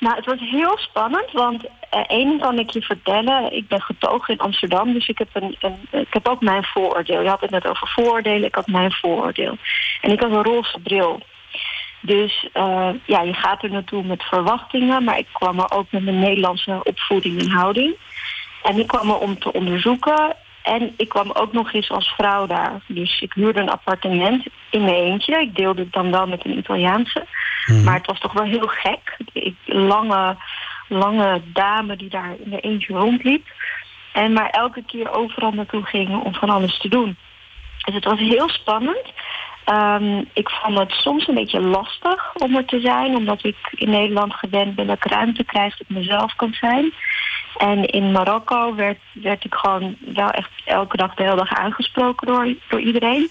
[0.00, 1.64] Nou, het was heel spannend, want
[2.06, 3.52] één kan ik je vertellen.
[3.52, 7.22] Ik ben getogen in Amsterdam, dus ik heb, een, een, ik heb ook mijn vooroordeel.
[7.22, 9.56] Je had het net over vooroordelen, ik had mijn vooroordeel.
[10.00, 11.20] En ik had een roze bril.
[12.06, 16.02] Dus eh, ja, je gaat er naartoe met verwachtingen, maar ik kwam er ook met
[16.02, 17.94] mijn Nederlandse opvoeding en houding.
[18.62, 22.46] En ik kwam er om te onderzoeken en ik kwam ook nog eens als vrouw
[22.46, 22.80] daar.
[22.86, 25.40] Dus ik huurde een appartement in mijn eentje.
[25.40, 27.26] Ik deelde het dan wel met een Italiaanse.
[27.84, 29.16] Maar het was toch wel heel gek.
[29.32, 30.36] Ik, lange,
[30.88, 33.46] lange dame die daar in haar eentje rondliep.
[34.12, 37.16] En maar elke keer overal naartoe ging om van alles te doen.
[37.84, 39.12] Dus het was heel spannend.
[39.66, 43.90] Ehm, ik vond het soms een beetje lastig om er te zijn, omdat ik in
[43.90, 46.92] Nederland gewend ben dat ik ruimte krijg dat ik mezelf kan zijn.
[47.56, 52.26] En in Marokko werd, werd ik gewoon wel echt elke dag de hele dag aangesproken
[52.26, 53.28] door, door iedereen.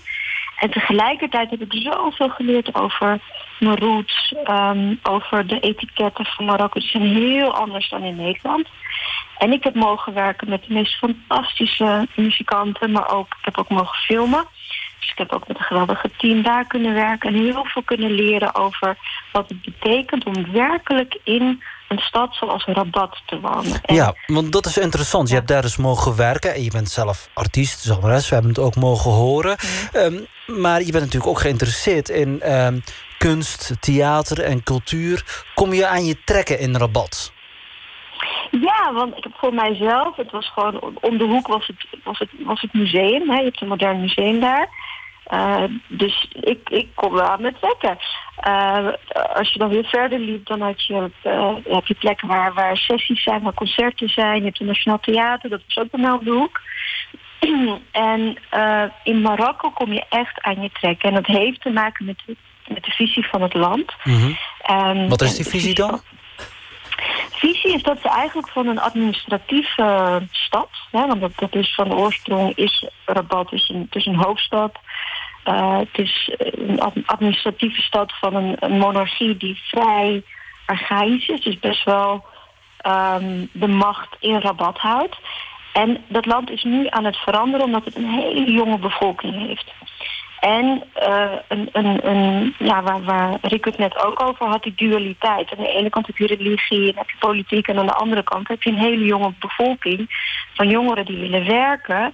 [0.60, 3.20] En tegelijkertijd heb ik zoveel geleerd over
[3.60, 6.80] mijn roots, ehm, over de etiketten van Marokko.
[6.80, 8.68] Die zijn heel anders dan in Nederland.
[9.38, 13.70] En ik heb mogen werken met de meest fantastische muzikanten, maar ook, ik heb ook
[13.70, 14.46] mogen filmen.
[15.00, 18.12] Dus ik heb ook met een geweldige team daar kunnen werken en heel veel kunnen
[18.12, 18.98] leren over
[19.32, 23.82] wat het betekent om werkelijk in een stad zoals Rabat te wonen.
[23.82, 25.30] En Ja, want dat is interessant.
[25.30, 26.54] Je hebt daar dus mogen werken.
[26.54, 28.28] En je bent zelf artiest, zangeres.
[28.30, 29.58] We hebben het ook mogen horen.
[29.92, 32.80] Ehm, maar je bent natuurlijk ook geïnteresseerd in ehm,
[33.18, 35.44] kunst, theater en cultuur.
[35.54, 37.34] Kom je aan je trekken in Rabat?
[38.52, 42.20] Ja, want ik heb voor mijzelf, het was gewoon om de hoek was het, was
[42.20, 43.30] het, was het museum.
[43.30, 43.38] Hè?
[43.38, 44.70] Je hebt een modern museum daar.
[45.26, 47.98] Eh, dus ik, ik kom wel aan mijn trekken.
[48.36, 48.88] Eh,
[49.36, 52.78] als je dan weer verder liep, dan had je, eh, heb je plekken waar, waar
[52.78, 54.38] sessies zijn, waar concerten zijn.
[54.38, 56.62] Je hebt het Nationaal Theater, dat is ook bij mij op de hoek.
[57.92, 58.38] en
[59.04, 61.04] in Marokko kom je echt aan je trek.
[61.04, 62.36] En dat heeft te maken met de,
[62.68, 63.94] met de visie van het land.
[64.62, 66.02] En- Wat is die visie dan?
[67.36, 71.94] Visie is dat ze eigenlijk van een administratieve eh, stad, hè, want dat, is van
[71.94, 74.80] oorsprong is Rabat is een, het is een hoofdstad.
[75.44, 80.24] Eh, het is een ad- administratieve stad van een, een monarchie die vrij
[80.66, 82.26] archaïs is, dus best wel
[82.78, 85.18] ehm, de macht in Rabat houdt.
[85.74, 89.74] En dat land is nu aan het veranderen omdat het een hele jonge bevolking heeft.
[90.46, 94.74] En eh, een, een, een, ja, waar, waar Rick het net ook over had, die
[94.76, 95.52] dualiteit.
[95.52, 97.68] Aan de ene kant heb je religie en heb je politiek...
[97.68, 100.08] en aan de andere kant heb je een hele jonge bevolking
[100.54, 102.14] van jongeren die willen werken...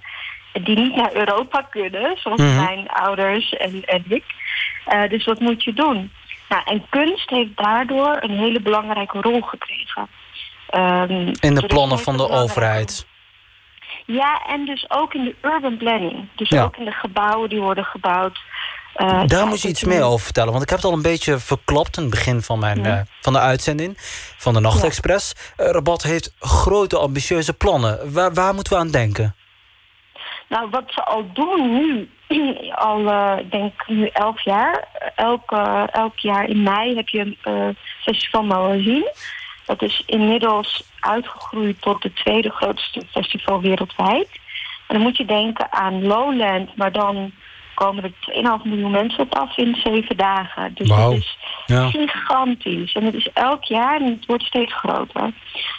[0.62, 2.64] die niet naar Europa kunnen, zoals Mhm.
[2.64, 4.24] mijn ouders en, en ik.
[4.84, 6.12] Eh, dus wat moet je doen?
[6.48, 10.08] Nou, en kunst heeft daardoor een hele belangrijke rol gekregen.
[10.70, 13.06] Ehm, In de plannen van de overheid.
[14.06, 16.28] Ja, en dus ook in de urban planning.
[16.36, 16.62] Dus Ja.
[16.62, 18.40] ook in de gebouwen die worden gebouwd.
[18.94, 20.50] Eh, Daar ja, moet je iets meer over vertellen.
[20.50, 23.32] Want ik heb het al een beetje verklapt in het begin van, mijn, eh, van
[23.32, 23.94] de uitzending.
[24.36, 25.32] Van de Nachtexpress.
[25.56, 28.12] Eh, Rabat heeft grote ambitieuze plannen.
[28.12, 29.34] Waar, waar moeten we aan denken?
[30.48, 32.10] Nou, wat ze al doen nu,
[32.88, 32.98] al
[33.38, 34.88] ik denk nu elf jaar.
[35.16, 35.50] Elk,
[35.92, 39.10] elk jaar in mei heb je een festival Mawazin.
[39.66, 44.28] Dat is inmiddels uitgegroeid tot de tweede grootste festival wereldwijd.
[44.88, 47.32] En dan moet je denken aan Lowland, maar dan
[47.74, 48.12] komen er
[48.60, 50.74] 2,5 miljoen mensen op af in zeven dagen.
[50.74, 51.10] Dus Wauw.
[51.10, 51.36] dat is
[51.66, 51.88] Ja.
[51.90, 52.92] gigantisch.
[52.92, 55.30] En het is elk jaar en het wordt steeds groter.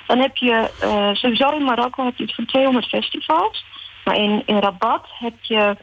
[0.07, 3.65] Dan heb je eh, sowieso in Marokko heb je iets van 200 festivals.
[4.03, 5.77] Maar in, in Rabat heb je,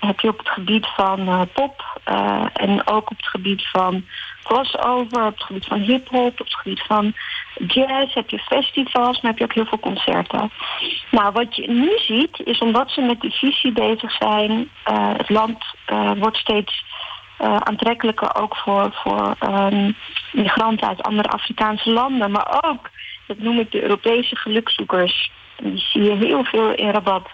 [0.00, 4.04] heb je op het gebied van eh, pop eh, en ook op het gebied van
[4.42, 7.14] crossover, op het gebied van hip-hop, op het gebied van
[7.66, 10.50] jazz heb je festivals, maar heb je ook heel veel concerten.
[11.10, 15.28] Nou, wat je nu ziet, is omdat ze met die visie bezig zijn, eh, het
[15.28, 15.64] land
[16.18, 16.84] wordt steeds
[17.58, 19.92] aantrekkelijker ook voor, voor ehm,
[20.32, 22.90] migranten uit andere Afrikaanse landen, maar ook,
[23.26, 25.30] dat noem ik de Europese gelukzoekers.
[25.62, 27.28] Die zie je heel veel in Rabat.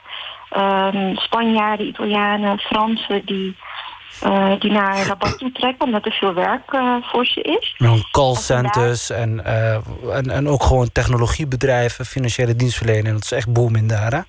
[0.51, 3.57] Ehm, Spanjaarden, Italianen, Fransen die,
[4.23, 7.75] eh, die naar Rabat toe trekken omdat er veel werk eh, voor ze is.
[8.11, 9.75] Callcenters en, eh,
[10.17, 13.15] en, en ook gewoon technologiebedrijven, financiële dienstverlening.
[13.15, 14.21] Dat is echt booming daar, hè?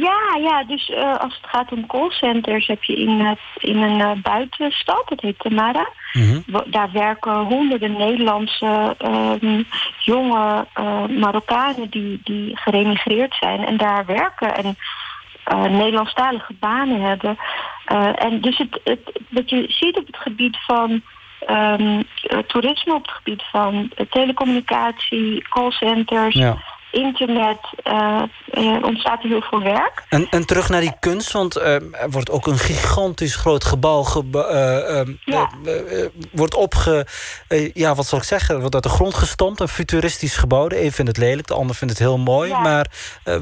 [0.00, 5.02] Ja, ja, dus als het gaat om callcenters heb je in, eh, in een buitenstad,
[5.08, 5.88] dat heet Tamara.
[6.46, 9.62] Wa- Daar werken honderden Nederlandse ehm,
[9.98, 10.66] jonge
[11.18, 14.76] Marokkanen die, die geremigreerd zijn en daar werken en
[15.44, 17.36] eh, Nederlandstalige banen hebben.
[17.84, 21.02] Eh, en dus het, het, wat je ziet op het gebied van
[21.46, 26.56] ehm, eh, toerisme, op het gebied van telecommunicatie, callcenters, Ja.
[26.92, 30.02] Internet, eh, eh, ontstaat er heel veel werk.
[30.08, 34.04] En, en terug naar die kunst, want eh, er wordt ook een gigantisch groot gebouw...
[34.32, 35.50] eh, Ja.
[36.32, 37.06] wordt opge...
[37.74, 38.60] ja, wat zal ik zeggen?
[38.60, 40.68] Wordt uit de grond gestampt, een futuristisch gebouw.
[40.68, 42.48] De een vindt het lelijk, de ander vindt het heel mooi.
[42.48, 42.60] Ja.
[42.60, 42.86] Maar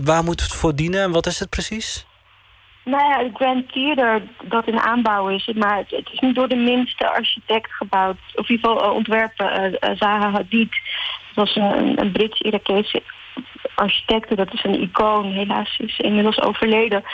[0.03, 2.07] waar moet het voor dienen en wat is het precies?
[2.85, 6.49] Nou ja, het Grand Theater dat in aanbouw is, maar het, het is niet door
[6.49, 8.17] de minste architect gebouwd.
[8.35, 9.79] Of in ieder geval ontwerpen.
[9.97, 10.71] Zaha Hadid,
[11.35, 13.03] dat was een, een Brits-Irakese
[13.75, 14.37] architect.
[14.37, 17.05] Dat is een icoon, helaas is ze inmiddels overleden.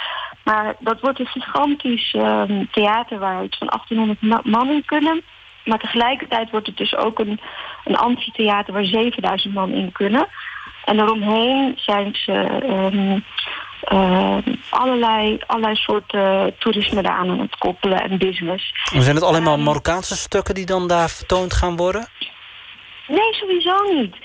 [0.45, 5.23] Maar dat wordt een gigantisch ehm, theater waar iets van 1800 ma- man in kunnen.
[5.65, 7.41] Maar tegelijkertijd wordt het dus ook een,
[7.85, 10.29] een amphitheater waar 7000 man in kunnen.
[10.85, 13.21] En daaromheen zijn ze ehm,
[13.81, 14.37] eh,
[14.71, 18.75] allerlei, allerlei soorten toerisme daaraan aan het koppelen en business.
[18.93, 22.09] En zijn het alleen maar Marokkaanse stukken die dan daar vertoond gaan worden?
[23.09, 24.17] Nee, sowieso niet.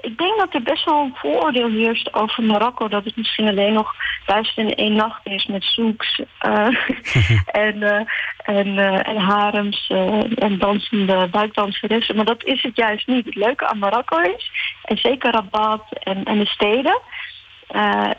[0.00, 2.88] Ik denk dat er best wel een vooroordeel heerst over Marokko.
[2.88, 3.94] Dat het misschien alleen nog
[4.26, 6.66] duizend en één nacht is met zoeks eh,
[7.66, 8.00] en, eh,
[8.36, 9.86] en, eh, en harems
[10.34, 12.16] en dansende buikdanseressen.
[12.16, 13.24] Maar dat is het juist niet.
[13.24, 14.50] Het leuke aan Marokko is,
[14.82, 17.00] en zeker Rabat en, en de steden...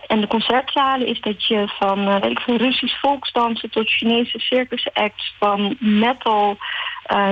[0.07, 4.87] en de concertzalen is dat je van weet ik veel, Russisch volksdansen tot Chinese circus
[4.93, 6.57] acts, van metal,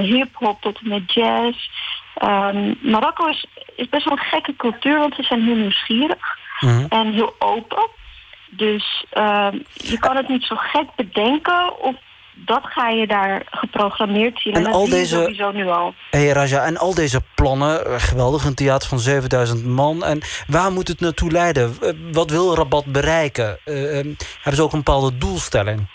[0.01, 1.69] hip-hop tot en met jazz.
[2.15, 3.45] Ehm, Marokko is,
[3.75, 6.37] is best wel een gekke cultuur, want ze zijn heel nieuwsgierig
[6.89, 7.87] en heel open.
[8.49, 11.95] Dus ehm, je kan het niet zo gek bedenken of
[12.35, 14.53] dat ga je daar geprogrammeerd zien.
[14.53, 15.93] En dat al deze- sowieso nu al.
[16.09, 20.03] Hey Raja, en al deze plannen, eh, geweldig, een theater van 7000 man.
[20.03, 21.75] En waar moet het naartoe leiden?
[21.81, 23.57] Eh, Wat wil Rabat bereiken?
[23.65, 25.87] Eh, hebben ze ook een bepaalde doelstelling?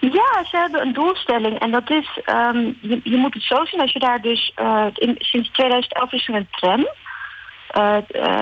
[0.00, 3.80] Ja, ze hebben een doelstelling en dat is, ehm, je, je moet het zo zien
[3.80, 6.88] als je daar dus, eh, in, sinds 2011 is er een tram.
[7.66, 7.96] Eh,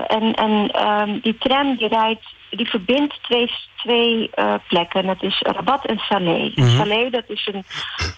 [0.07, 4.31] en en ehm, die tram die rijdt, die verbindt twee, twee
[4.69, 5.07] plekken.
[5.07, 6.57] Dat is Rabat en Saleh.
[6.57, 6.69] Mhm.
[6.69, 7.65] Saleh dat is een,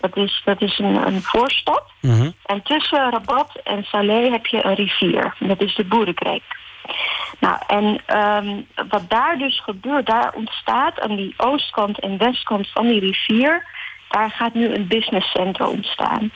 [0.01, 1.83] dat is, dat is een, een voorstad.
[2.01, 2.31] Mhm.
[2.45, 5.35] En tussen Rabat en Saleh heb je een rivier.
[5.39, 6.43] Dat is de Boerenkreek.
[7.39, 12.87] Nou, en ehm, wat daar dus gebeurt, daar ontstaat aan die oostkant en westkant van
[12.87, 13.67] die rivier,
[14.09, 16.31] daar gaat nu een businesscentrum ontstaan.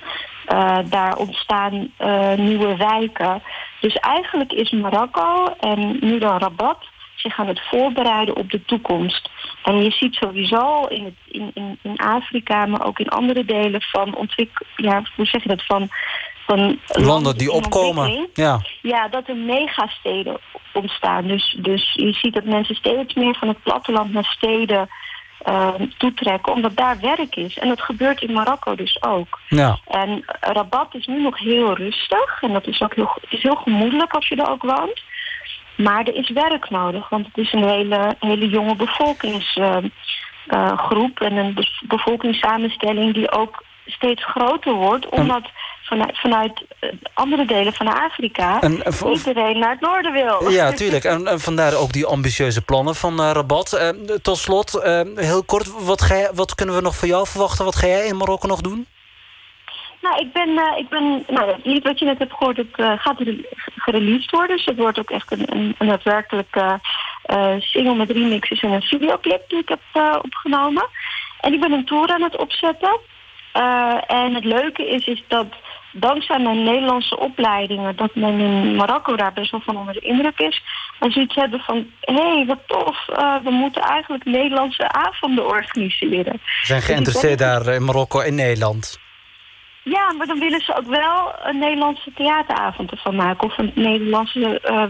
[0.44, 3.42] Eh, daar ontstaan eh, nieuwe wijken.
[3.80, 9.30] Dus eigenlijk is Marokko en nu dan Rabat zich aan het voorbereiden op de toekomst.
[9.62, 13.82] En je ziet sowieso in, het, in, in, in Afrika, maar ook in andere delen
[13.82, 15.88] van ontwikkeling, ja, hoe zeg je dat, van,
[16.51, 18.28] van Landen die opkomen.
[18.34, 18.61] Ja.
[18.82, 20.38] Ja, dat er megasteden
[20.72, 21.26] ontstaan.
[21.26, 24.88] Dus, dus je ziet dat mensen steeds meer van het platteland naar steden
[25.38, 27.59] eh, toetrekken, omdat daar werk is.
[27.59, 29.38] En dat gebeurt in Marokko dus ook.
[29.48, 29.78] Ja.
[29.86, 33.57] En Rabat is nu nog heel rustig en dat is ook heel, het is heel
[33.57, 35.03] gemoedelijk als je er ook woont.
[35.76, 41.55] Maar er is werk nodig, want het is een hele, hele jonge bevolkingsgroep en een
[41.55, 45.51] be- bevolkingssamenstelling die ook steeds groter wordt, omdat
[45.91, 50.49] vanuit, vanuit eh, andere delen van Afrika En, eh, voor- iedereen naar het noorden wil.
[50.61, 51.05] Ja, tuurlijk.
[51.05, 53.93] En, en vandaar ook die ambitieuze plannen van eh, Rabat.
[54.22, 54.82] Tot slot,
[55.14, 57.64] heel kort, wat, ga wat kunnen we nog van jou verwachten?
[57.64, 58.86] Wat ga jij in Marokko nog doen?
[60.03, 63.18] Nou, ik ben, eh, ik ben nou, wat je net hebt gehoord, het eh, gaat
[63.20, 63.45] re-
[63.76, 64.57] gereleased worden.
[64.57, 66.80] Dus het wordt ook echt een, een, een daadwerkelijke
[67.59, 69.80] single met remixes en een videoclip die ik heb
[70.22, 70.88] opgenomen.
[71.41, 72.99] En ik ben een tour aan het opzetten.
[74.07, 75.47] En het leuke is, is dat
[75.93, 80.38] dankzij mijn Nederlandse opleidingen, dat men in Marokko daar best wel van onder de indruk
[80.38, 80.62] is.
[80.99, 86.32] En zoiets hebben van, hé, hey, wat tof, eh, we moeten eigenlijk Nederlandse avonden organiseren.
[86.32, 88.99] We zijn geïnteresseerd daar in Marokko en Nederland.
[89.82, 93.47] Ja, maar dan willen ze ook wel een Nederlandse theateravond ervan maken.
[93.49, 94.82] Of een Nederlandse eh,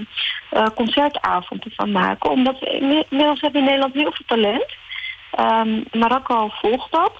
[0.51, 2.31] eh, concertavond ervan maken.
[2.31, 2.67] Omdat we
[3.11, 4.67] inmiddels hebben in Nederland heel veel talent.
[5.31, 7.13] Ehm, Marokko volgt dat.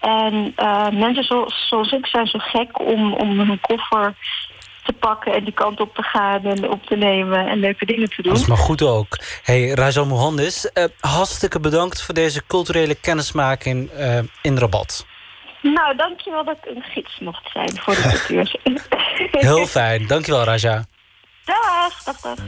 [0.00, 4.14] En eh, mensen zoals, zoals ik zijn zo gek om, om hun koffer
[4.84, 8.08] te pakken en die kant op te gaan en op te nemen en leuke dingen
[8.08, 8.32] te doen.
[8.32, 9.18] Dat is maar goed ook.
[9.42, 15.06] Hey, Raja Mohandes, eh, hartstikke bedankt voor deze culturele kennismaking eh, in Rabat.
[15.62, 18.60] Nou, dankjewel dat ik een gids mocht zijn voor de cultuur.
[19.30, 20.06] Heel fijn.
[20.06, 20.84] Dankjewel, Raja.
[21.44, 22.38] Dag, dag, dag.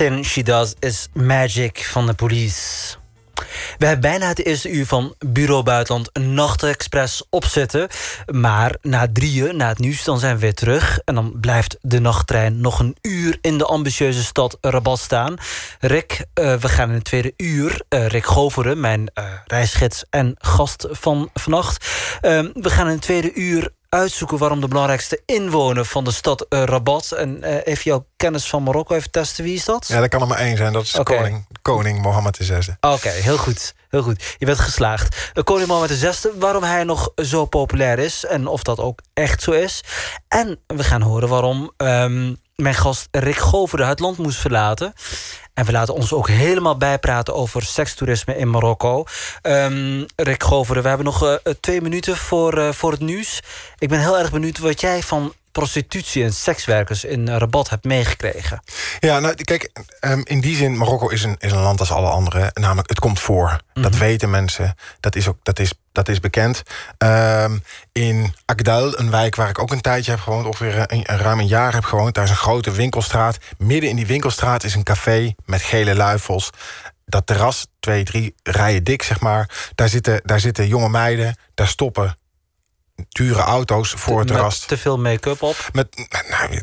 [0.00, 2.96] Little thing she does is magic van de police.
[3.78, 7.88] We hebben bijna het eerste uur van Bureau Buitenland Nachtexpress opzetten.
[8.32, 11.00] Maar na drieën, na het nieuws, dan zijn we weer terug.
[11.04, 15.36] En dan blijft de nachttrein nog een uur in de ambitieuze stad Rabat staan.
[15.80, 17.82] Rick, uh, we gaan in het tweede uur.
[17.88, 21.86] Uh, Rick Goveren, mijn uh, reisgids en gast van vannacht.
[22.20, 26.64] we gaan in het tweede uur uitzoeken waarom de belangrijkste inwoner van de stad uh,
[26.64, 27.12] Rabat...
[27.12, 29.88] en uh, even jouw kennis van Marokko even testen, wie is dat?
[29.88, 31.16] Ja, dat kan er maar één zijn, dat is okay.
[31.16, 32.76] koning, koning Mohammed VI.
[32.80, 33.74] Oké, heel goed.
[33.88, 34.36] Heel goed.
[34.38, 35.30] Je bent geslaagd.
[35.34, 38.24] Uh, koning Mohammed VI, waarom hij nog zo populair is...
[38.24, 39.80] en of dat ook echt zo is.
[40.28, 44.92] En we gaan horen waarom um, mijn gast Rick Goverde het land moest verlaten...
[45.60, 49.04] En we laten ons ook helemaal bijpraten over sekstoerisme in Marokko.
[49.42, 53.42] Um, Rick Goveren, we hebben nog uh, twee minuten voor, uh, voor het nieuws.
[53.78, 58.62] Ik ben heel erg benieuwd wat jij van prostitutie en sekswerkers in Rabat hebt meegekregen.
[58.98, 59.70] Ja, nou kijk,
[60.00, 62.50] um, in die zin, Marokko is een, is een land als alle andere.
[62.54, 63.50] Namelijk, het komt voor.
[63.50, 63.82] Mm -hmm.
[63.82, 64.74] Dat weten mensen.
[65.00, 66.62] Dat is, ook, dat is, dat is bekend.
[66.98, 70.46] Um, in Agdal, een wijk waar ik ook een tijdje heb gewoond...
[70.46, 72.14] ongeveer een, een, ruim een jaar heb gewoond.
[72.14, 73.38] Daar is een grote winkelstraat.
[73.58, 76.50] Midden in die winkelstraat is een café met gele luifels
[77.10, 79.70] dat terras, twee, drie rijen dik, zeg maar.
[79.74, 82.16] Daar zitten, daar zitten jonge meiden, daar stoppen
[83.08, 84.68] dure auto's voor het rast.
[84.68, 85.68] te veel make-up op?
[85.72, 86.62] Met, nou,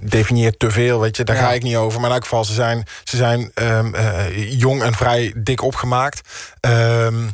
[0.00, 1.24] definieert te veel, weet je.
[1.24, 1.42] Daar ja.
[1.42, 2.00] ga ik niet over.
[2.00, 6.28] Maar in elk geval, ze zijn, ze zijn um, uh, jong en vrij dik opgemaakt.
[6.60, 7.30] Um,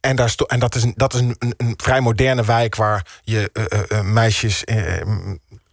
[0.00, 2.76] en, daar en dat is, een, dat is een, een, vrij moderne wijk...
[2.76, 4.64] waar je uh, uh, meisjes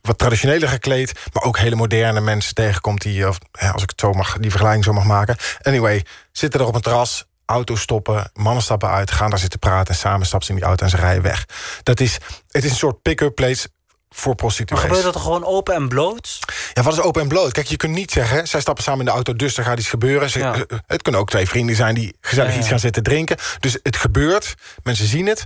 [0.02, 1.20] wat traditioneler gekleed...
[1.34, 3.02] maar ook hele moderne mensen tegenkomt...
[3.02, 5.36] die, als ik het zo mag, die vergelijking zo mag maken.
[5.62, 9.93] Anyway, zitten er op een terras auto's stoppen, mannen stappen uit, gaan daar zitten praten...
[9.93, 11.45] en samen stappen ze in die auto en ze rijden weg.
[11.84, 12.18] Dat is,
[12.52, 13.70] het is een soort pick-up place
[14.10, 14.80] voor prostituees.
[14.80, 16.39] Maar gebeurt dat gewoon open en bloot?
[16.74, 17.52] Ja, wat is open en bloot?
[17.52, 18.47] Kijk, je kunt niet zeggen...
[18.47, 20.30] zij stappen samen in de auto, dus er gaat iets gebeuren.
[20.30, 20.56] Ze, ja.
[20.88, 22.62] Het kunnen ook twee vrienden zijn die gezellig ja, ja.
[22.62, 23.38] iets gaan zitten drinken.
[23.60, 25.45] Dus het gebeurt, mensen zien het.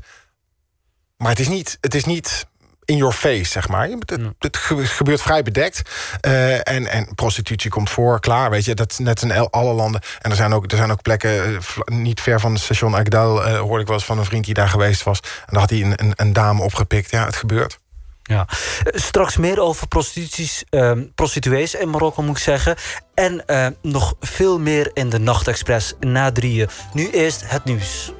[1.18, 1.78] Maar het is niet...
[1.82, 2.48] Het is niet
[2.86, 3.90] in your face, zeg maar.
[3.90, 5.82] Het, het gebeurt vrij bedekt.
[6.26, 8.74] Uh, en, en prostitutie komt voor, klaar, weet je.
[8.74, 10.02] Dat is net in alle landen.
[10.22, 13.48] En er zijn ook, er zijn ook plekken, uh, niet ver van het station Agdal...
[13.48, 15.20] Uh, hoorde ik wel eens van een vriend die daar geweest was.
[15.20, 17.12] En dan had hij een, een, een dame opgepikt.
[17.12, 17.80] Ja, het gebeurt.
[18.24, 18.48] Ja.
[18.84, 22.76] Straks meer over prostituties, uh, prostituees in Marokko, moet ik zeggen.
[23.14, 23.44] En
[23.82, 26.70] nog veel meer in de Nachtexpress na drieën.
[26.94, 28.14] Nu eerst het nieuws.